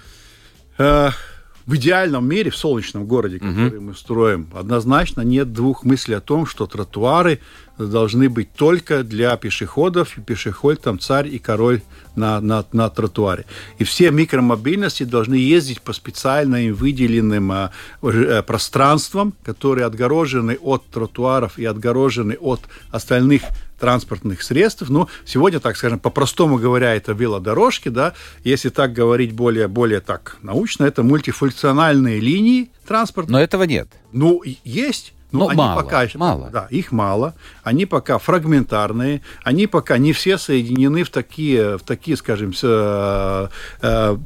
В 1.67 1.75
идеальном 1.75 2.29
мире, 2.29 2.51
в 2.51 2.57
солнечном 2.57 3.07
городе, 3.07 3.41
который 3.41 3.79
угу. 3.79 3.87
мы 3.87 3.95
строим, 3.95 4.49
однозначно 4.55 5.23
нет 5.23 5.53
двух 5.53 5.85
мыслей 5.85 6.15
о 6.15 6.21
том, 6.21 6.47
что 6.47 6.67
тротуары 6.67 7.41
должны 7.79 8.29
быть 8.29 8.53
только 8.53 9.03
для 9.03 9.37
пешеходов, 9.37 10.17
и 10.17 10.21
пешеход 10.21 10.81
там 10.81 10.99
царь 10.99 11.29
и 11.29 11.39
король 11.39 11.83
на, 12.15 12.41
на, 12.41 12.65
на 12.73 12.89
тротуаре. 12.89 13.45
И 13.79 13.85
все 13.85 14.11
микромобильности 14.11 15.03
должны 15.05 15.35
ездить 15.35 15.83
по 15.83 15.93
специально 15.93 16.67
им 16.67 16.75
выделенным 16.75 17.53
а, 17.53 17.71
э, 18.03 18.43
пространствам, 18.43 19.35
которые 19.45 19.87
отгорожены 19.87 20.59
от 20.61 20.87
тротуаров 20.87 21.59
и 21.59 21.65
отгорожены 21.65 22.37
от 22.41 22.63
остальных 22.91 23.43
транспортных 23.79 24.43
средств. 24.43 24.89
Ну, 24.89 25.09
сегодня, 25.25 25.61
так 25.61 25.77
скажем, 25.77 25.99
по-простому 25.99 26.57
говоря, 26.57 26.95
это 26.95 27.13
велодорожки, 27.13 27.91
да, 27.91 28.15
если 28.43 28.71
так 28.71 28.93
говорить 28.93 29.33
более, 29.33 29.69
более 29.69 30.01
так 30.01 30.39
научно, 30.43 30.85
это 30.85 31.03
мультифункциональные 31.03 32.21
линии 32.21 32.71
транспорта. 32.87 33.33
Но 33.33 33.41
этого 33.41 33.65
нет. 33.65 33.89
Ну, 34.13 34.43
есть. 34.65 35.13
Ну, 35.33 35.41
Но 35.41 35.49
они 35.49 35.59
мало, 35.59 35.83
пока, 35.83 36.07
мало. 36.15 36.51
Да, 36.51 36.67
их 36.71 36.93
мало. 36.93 37.35
Они 37.67 37.85
пока 37.85 38.19
фрагментарные. 38.19 39.23
Они 39.43 39.67
пока 39.67 39.99
не 39.99 40.13
все 40.13 40.39
соединены 40.39 41.03
в 41.03 41.11
такие, 41.11 41.79
в 41.79 41.83
такие 41.83 42.17
скажем, 42.17 42.53
э, 42.63 43.49
э, 43.83 44.17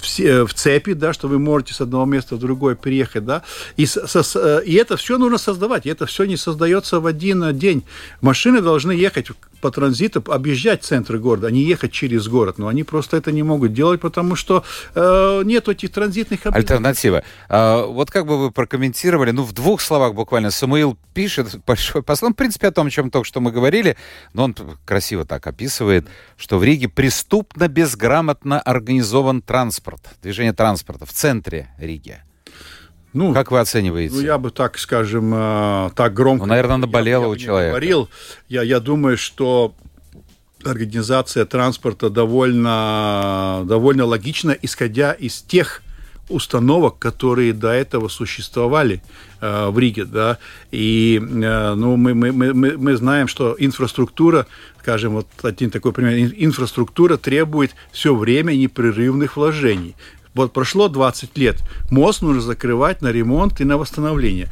в 0.45 0.55
цепи, 0.55 0.93
да, 0.93 1.14
что 1.14 1.26
вы 1.26 1.38
можете 1.38 1.72
с 1.72 1.80
одного 1.80 2.05
места 2.05 2.36
в 2.36 2.38
другое 2.38 2.74
переехать. 2.74 3.24
Да, 3.24 3.43
и, 3.78 3.86
со, 3.86 4.22
э, 4.34 4.62
и 4.66 4.74
это 4.74 4.99
все 4.99 5.16
нужно 5.16 5.38
создавать. 5.38 5.86
И 5.86 5.88
это 5.88 6.05
все 6.05 6.24
не 6.24 6.36
создается 6.36 7.01
в 7.01 7.07
один 7.07 7.57
день. 7.57 7.82
Машины 8.20 8.61
должны 8.61 8.93
ехать 8.93 9.30
по 9.61 9.70
транзиту 9.70 10.22
объезжать 10.26 10.84
центры 10.84 11.18
города, 11.18 11.47
а 11.47 11.51
не 11.51 11.62
ехать 11.62 11.93
через 11.93 12.28
город. 12.28 12.59
Но 12.59 12.68
они 12.68 12.84
просто 12.84 13.16
это 13.16 13.32
не 13.32 13.43
могут 13.43 13.72
делать, 13.72 14.01
потому 14.01 14.36
что 14.36 14.64
э, 14.95 15.43
нет 15.45 15.68
этих 15.68 15.93
транзитных 15.93 16.41
Альтернатива. 16.45 17.22
А, 17.49 17.84
вот 17.86 18.11
как 18.11 18.26
бы 18.26 18.38
вы 18.38 18.51
прокомментировали, 18.51 19.30
ну, 19.30 19.45
в 19.45 19.53
двух 19.53 19.80
словах 19.80 20.14
буквально, 20.14 20.51
Самуил 20.51 20.99
пишет 21.14 21.59
большой 21.66 22.03
посыл, 22.03 22.30
в 22.30 22.34
принципе, 22.34 22.68
о 22.68 22.72
том, 22.72 22.86
о 22.86 22.91
чем 22.91 23.11
только 23.11 23.26
что 23.31 23.41
мы 23.41 23.53
говорили, 23.53 23.97
но 24.33 24.45
он 24.45 24.57
красиво 24.85 25.24
так 25.24 25.47
описывает, 25.47 26.07
что 26.37 26.59
в 26.59 26.64
Риге 26.64 26.89
преступно 26.89 27.68
безграмотно 27.68 28.61
организован 28.61 29.41
транспорт, 29.41 30.01
движение 30.20 30.53
транспорта 30.53 31.07
в 31.07 31.12
центре 31.12 31.68
Риги. 31.78 32.18
Ну, 33.12 33.33
как 33.33 33.53
вы 33.53 33.61
оцениваете? 33.61 34.14
Ну, 34.14 34.20
я 34.20 34.37
бы 34.39 34.51
так, 34.51 34.78
скажем, 34.78 35.33
э, 35.35 35.91
так 35.95 36.12
громко... 36.12 36.45
Ну, 36.45 36.49
наверное, 36.49 36.76
наболело 36.76 37.26
у 37.26 37.37
человека. 37.37 37.70
Говорил. 37.70 38.09
Я, 38.49 38.62
я 38.62 38.81
думаю, 38.81 39.16
что 39.16 39.74
организация 40.64 41.45
транспорта 41.45 42.11
довольно, 42.11 43.62
довольно 43.64 44.05
логична, 44.07 44.57
исходя 44.61 45.12
из 45.12 45.43
тех 45.43 45.83
установок, 46.31 46.99
которые 46.99 47.53
до 47.53 47.70
этого 47.70 48.09
существовали 48.09 49.03
э, 49.41 49.68
в 49.68 49.78
Риге, 49.78 50.05
да, 50.05 50.39
и 50.70 51.20
э, 51.20 51.74
ну, 51.74 51.97
мы, 51.97 52.14
мы, 52.14 52.33
мы, 52.33 52.53
мы 52.53 52.97
знаем, 52.97 53.28
что 53.28 53.57
инфраструктура, 53.59 54.47
скажем, 54.81 55.14
вот 55.14 55.26
один 55.43 55.70
такой 55.70 55.93
пример, 55.93 56.33
инфраструктура 56.37 57.16
требует 57.16 57.74
все 57.93 58.14
время 58.14 58.53
непрерывных 58.53 59.37
вложений. 59.37 59.95
Вот 60.35 60.53
прошло 60.53 60.89
20 60.89 61.37
лет. 61.39 61.57
Мост 61.91 62.22
нужно 62.22 62.41
закрывать 62.41 63.03
на 63.03 63.09
ремонт 63.09 63.61
и 63.61 63.64
на 63.64 63.76
восстановление. 63.76 64.49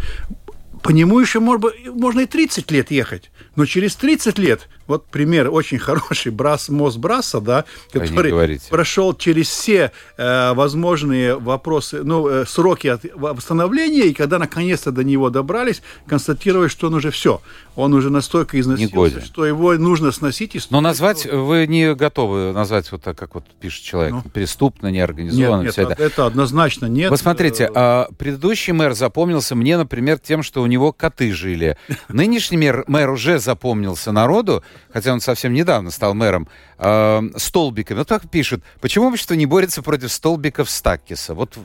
По 0.83 0.91
нему 0.91 1.21
еще 1.21 1.41
можно, 1.41 1.71
можно 1.95 2.21
и 2.21 2.27
30 2.27 2.71
лет 2.71 2.91
ехать. 2.91 3.31
Но 3.57 3.65
через 3.67 3.97
30 3.97 4.39
лет 4.39 4.69
вот 4.89 5.07
пример 5.07 5.51
очень 5.51 5.79
хороший, 5.79 6.33
Брас, 6.33 6.69
мост 6.69 6.97
Браса, 6.97 7.41
да, 7.41 7.65
который 7.93 8.61
прошел 8.71 9.15
через 9.15 9.49
все 9.49 9.93
э, 10.17 10.55
возможные 10.55 11.39
вопросы, 11.39 12.03
ну, 12.03 12.27
э, 12.27 12.47
сроки 12.47 12.89
от 12.89 13.05
восстановления, 13.15 14.07
и 14.07 14.15
когда 14.15 14.39
наконец-то 14.39 14.91
до 14.91 15.05
него 15.05 15.31
добрались, 15.31 15.83
констатировали, 16.07 16.69
что 16.69 16.89
он 16.89 16.95
уже 16.95 17.11
все, 17.11 17.41
он 17.77 17.95
уже 17.95 18.11
настолько 18.11 18.59
износился, 18.59 19.25
что 19.25 19.47
его 19.47 19.75
нужно 19.75 20.11
сносить. 20.11 20.57
И 20.57 20.61
Но 20.71 20.81
назвать 20.81 21.27
вы 21.27 21.67
не 21.67 21.95
готовы 21.95 22.53
назвать 22.53 22.91
вот 22.91 23.03
так, 23.03 23.17
как 23.17 23.35
вот 23.35 23.45
пишет 23.61 23.85
человек, 23.85 24.15
ну, 24.15 24.23
преступно, 24.23 24.89
неорганизованно. 24.89 25.63
Нет, 25.63 25.77
нет, 25.77 25.91
это. 25.91 26.03
это 26.03 26.27
однозначно 26.27 26.87
нет. 26.87 27.11
Вы 27.11 27.17
смотрите, 27.17 27.71
а 27.75 28.09
предыдущий 28.19 28.73
мэр 28.73 28.95
запомнился 28.95 29.55
мне, 29.55 29.77
например, 29.77 30.19
тем, 30.19 30.43
что 30.43 30.63
у 30.63 30.67
него 30.67 30.93
коты 30.93 31.33
жили. 31.33 31.77
Нынешний 32.09 32.57
мэр, 32.57 32.85
мэр 32.87 33.11
уже 33.11 33.39
запомнился 33.39 34.13
народу, 34.13 34.63
хотя 34.93 35.13
он 35.13 35.21
совсем 35.21 35.53
недавно 35.53 35.91
стал 35.91 36.15
мэром, 36.15 36.49
э, 36.79 37.21
столбиками. 37.37 37.99
Вот 37.99 38.09
так 38.09 38.31
пишет, 38.31 38.63
почему 38.81 39.09
общество 39.09 39.35
не 39.35 39.47
борется 39.47 39.83
против 39.83 40.13
столбиков 40.13 40.71
Стаккиса? 40.71 41.35
Вот 41.35 41.57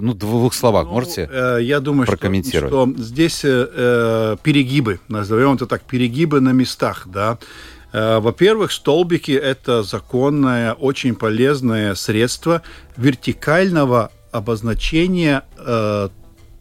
ну, 0.00 0.12
в 0.12 0.14
двух 0.14 0.54
словах 0.54 0.86
ну, 0.86 0.92
можете 0.92 1.28
э, 1.30 1.58
Я 1.62 1.80
думаю, 1.80 2.06
прокомментировать? 2.06 2.72
Что, 2.72 2.86
что 2.92 3.02
здесь 3.02 3.40
э, 3.44 4.36
перегибы, 4.42 5.00
назовем 5.08 5.54
это 5.54 5.66
так, 5.66 5.82
перегибы 5.82 6.40
на 6.40 6.50
местах, 6.50 7.04
да. 7.06 7.38
Э, 7.92 8.18
во-первых, 8.18 8.72
столбики– 8.72 9.32
это 9.32 9.82
законное, 9.82 10.72
очень 10.72 11.14
полезное 11.14 11.94
средство 11.94 12.62
вертикального 12.96 14.10
обозначения 14.32 15.44
э, 15.56 16.08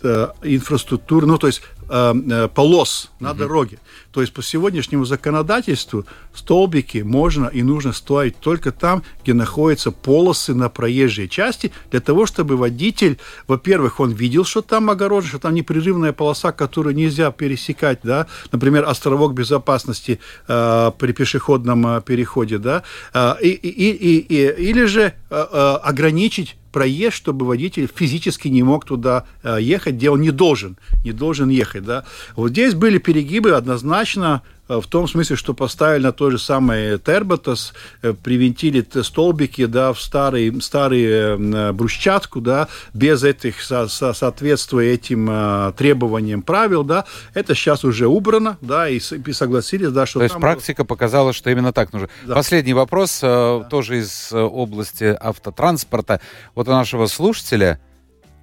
э, 0.04 0.28
инфраструктуры, 0.44 1.26
ну, 1.26 1.40
то 1.40 1.48
есть 1.48 1.64
э, 1.90 2.14
э, 2.14 2.48
полос 2.50 3.10
на 3.20 3.32
угу. 3.32 3.40
дороге. 3.40 3.80
То 4.14 4.22
есть 4.22 4.32
по 4.32 4.44
сегодняшнему 4.44 5.06
законодательству 5.06 6.06
столбики 6.36 7.00
можно 7.00 7.48
и 7.48 7.64
нужно 7.64 7.94
ставить 7.94 8.38
только 8.38 8.72
там, 8.72 9.02
где 9.24 9.34
находятся 9.34 9.92
полосы 9.92 10.54
на 10.54 10.70
проезжей 10.70 11.28
части, 11.28 11.72
для 11.90 12.00
того, 12.00 12.28
чтобы 12.28 12.56
водитель, 12.56 13.18
во-первых, 13.48 14.00
он 14.00 14.12
видел, 14.12 14.46
что 14.46 14.62
там 14.62 14.92
огорожено, 14.92 15.30
что 15.30 15.40
там 15.40 15.56
непрерывная 15.56 16.14
полоса, 16.14 16.52
которую 16.52 16.96
нельзя 16.96 17.32
пересекать, 17.32 18.00
да, 18.04 18.28
например, 18.52 18.86
островок 18.88 19.34
безопасности 19.34 20.20
э, 20.48 20.92
при 21.00 21.12
пешеходном 21.12 21.88
э, 21.88 22.02
переходе, 22.02 22.60
да, 22.60 22.84
э, 23.16 23.36
и, 23.42 23.50
и, 23.50 23.92
и, 23.92 24.18
и, 24.20 24.70
или 24.70 24.86
же 24.86 25.02
э, 25.02 25.12
э, 25.30 25.76
ограничить 25.82 26.56
проезд, 26.74 27.16
чтобы 27.16 27.46
водитель 27.46 27.88
физически 27.94 28.50
не 28.50 28.64
мог 28.64 28.84
туда 28.84 29.26
э, 29.44 29.60
ехать, 29.62 29.96
где 29.96 30.10
он 30.10 30.20
не 30.20 30.32
должен, 30.32 30.76
не 31.06 31.14
должен 31.14 31.48
ехать, 31.48 31.86
да. 31.86 32.04
Вот 32.36 32.50
здесь 32.50 32.74
были 32.74 32.98
перегибы 32.98 33.52
однозначно, 33.52 34.42
в 34.68 34.88
том 34.88 35.08
смысле, 35.08 35.36
что 35.36 35.54
поставили 35.54 36.04
на 36.04 36.12
то 36.12 36.30
же 36.30 36.40
самое 36.40 36.98
Терботас, 36.98 37.74
э, 38.02 38.14
привинтили 38.14 38.86
столбики, 39.02 39.66
да, 39.66 39.94
в 39.94 40.02
старый, 40.02 40.62
старый 40.62 41.04
э, 41.04 41.72
брусчатку, 41.72 42.42
да, 42.42 42.68
без 42.94 43.24
этих, 43.24 43.62
со, 43.62 43.88
со, 43.88 44.14
соответствуя 44.14 44.94
этим 44.94 45.74
требованиям 45.74 46.42
правил, 46.42 46.84
да, 46.84 47.06
это 47.34 47.56
сейчас 47.56 47.84
уже 47.84 48.08
убрано, 48.08 48.58
да, 48.62 48.88
и, 48.90 48.98
и 48.98 49.34
согласились, 49.34 49.90
да, 49.90 50.06
что 50.06 50.20
То 50.20 50.26
есть 50.26 50.36
практика 50.36 50.86
показала, 50.86 51.34
что 51.34 51.50
именно 51.50 51.74
так 51.74 51.92
нужно. 51.94 52.10
Да. 52.26 52.36
Последний 52.36 52.74
вопрос, 52.74 53.20
да. 53.22 53.60
тоже 53.70 54.00
из 54.00 54.32
области 54.32 55.18
автотранспорта. 55.20 56.22
Вот 56.56 56.68
у 56.68 56.72
нашего 56.72 57.08
слушателя 57.08 57.80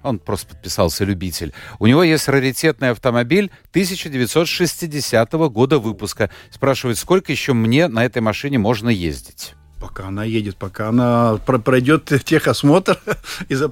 он 0.03 0.19
просто 0.19 0.47
подписался 0.47 1.03
любитель. 1.03 1.53
У 1.79 1.87
него 1.87 2.03
есть 2.03 2.27
раритетный 2.27 2.89
автомобиль 2.89 3.51
1960 3.71 5.31
года 5.33 5.79
выпуска. 5.79 6.29
Спрашивает, 6.49 6.97
сколько 6.97 7.31
еще 7.31 7.53
мне 7.53 7.87
на 7.87 8.05
этой 8.05 8.21
машине 8.21 8.57
можно 8.57 8.89
ездить? 8.89 9.55
Пока 9.81 10.07
она 10.07 10.23
едет, 10.23 10.55
пока 10.57 10.89
она 10.89 11.37
пройдет 11.45 12.05
техосмотр, 12.23 12.99
и 13.49 13.55
за, 13.55 13.69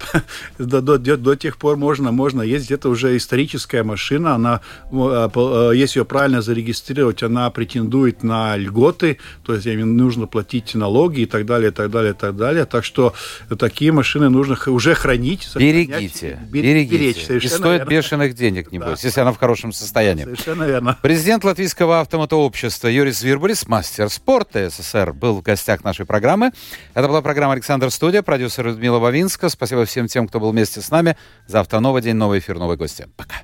до, 0.57 0.81
до, 0.81 1.17
до 1.17 1.35
тех 1.35 1.57
пор 1.57 1.77
можно, 1.77 2.11
можно 2.11 2.41
ездить. 2.41 2.71
Это 2.71 2.89
уже 2.89 3.15
историческая 3.15 3.83
машина, 3.83 4.35
она, 4.35 4.61
э, 4.91 5.29
э, 5.33 5.71
если 5.75 5.99
ее 5.99 6.05
правильно 6.05 6.41
зарегистрировать, 6.41 7.21
она 7.23 7.49
претендует 7.51 8.23
на 8.23 8.57
льготы, 8.57 9.19
то 9.45 9.53
есть 9.53 9.67
им 9.67 9.95
нужно 9.95 10.25
платить 10.25 10.73
налоги 10.73 11.21
и 11.21 11.25
так 11.25 11.45
далее, 11.45 11.69
и 11.69 11.73
так 11.73 11.91
далее, 11.91 12.13
и 12.13 12.15
так 12.15 12.35
далее. 12.35 12.65
Так 12.65 12.83
что 12.83 13.13
такие 13.59 13.91
машины 13.91 14.29
нужно 14.29 14.57
уже 14.67 14.95
хранить. 14.95 15.47
Берегите, 15.55 16.39
берегите. 16.49 16.97
Беречь, 16.97 17.29
и 17.29 17.47
стоит 17.47 17.81
верно. 17.81 17.89
бешеных 17.89 18.33
денег, 18.33 18.71
небось, 18.71 19.01
да. 19.01 19.07
если 19.07 19.21
она 19.21 19.31
в 19.31 19.37
хорошем 19.37 19.71
состоянии. 19.71 20.23
Совершенно 20.23 20.63
верно. 20.63 20.97
Президент 21.01 21.43
Латвийского 21.43 22.01
автомотообщества 22.01 22.87
Юрис 22.87 23.21
Вирбулис, 23.21 23.67
мастер 23.67 24.09
спорта 24.09 24.69
СССР, 24.69 25.13
был 25.13 25.35
в 25.35 25.41
гостях 25.43 25.83
нашего 25.83 25.98
нашей 25.99 26.05
программы. 26.05 26.51
Это 26.93 27.07
была 27.07 27.21
программа 27.21 27.53
«Александр 27.53 27.91
Студия», 27.91 28.21
продюсер 28.21 28.65
Людмила 28.65 28.99
Вавинска. 28.99 29.49
Спасибо 29.49 29.85
всем 29.85 30.07
тем, 30.07 30.27
кто 30.27 30.39
был 30.39 30.51
вместе 30.51 30.81
с 30.81 30.89
нами. 30.91 31.17
Завтра 31.47 31.79
новый 31.79 32.01
день, 32.01 32.15
новый 32.15 32.39
эфир, 32.39 32.57
новые 32.57 32.77
гости. 32.77 33.07
Пока. 33.17 33.35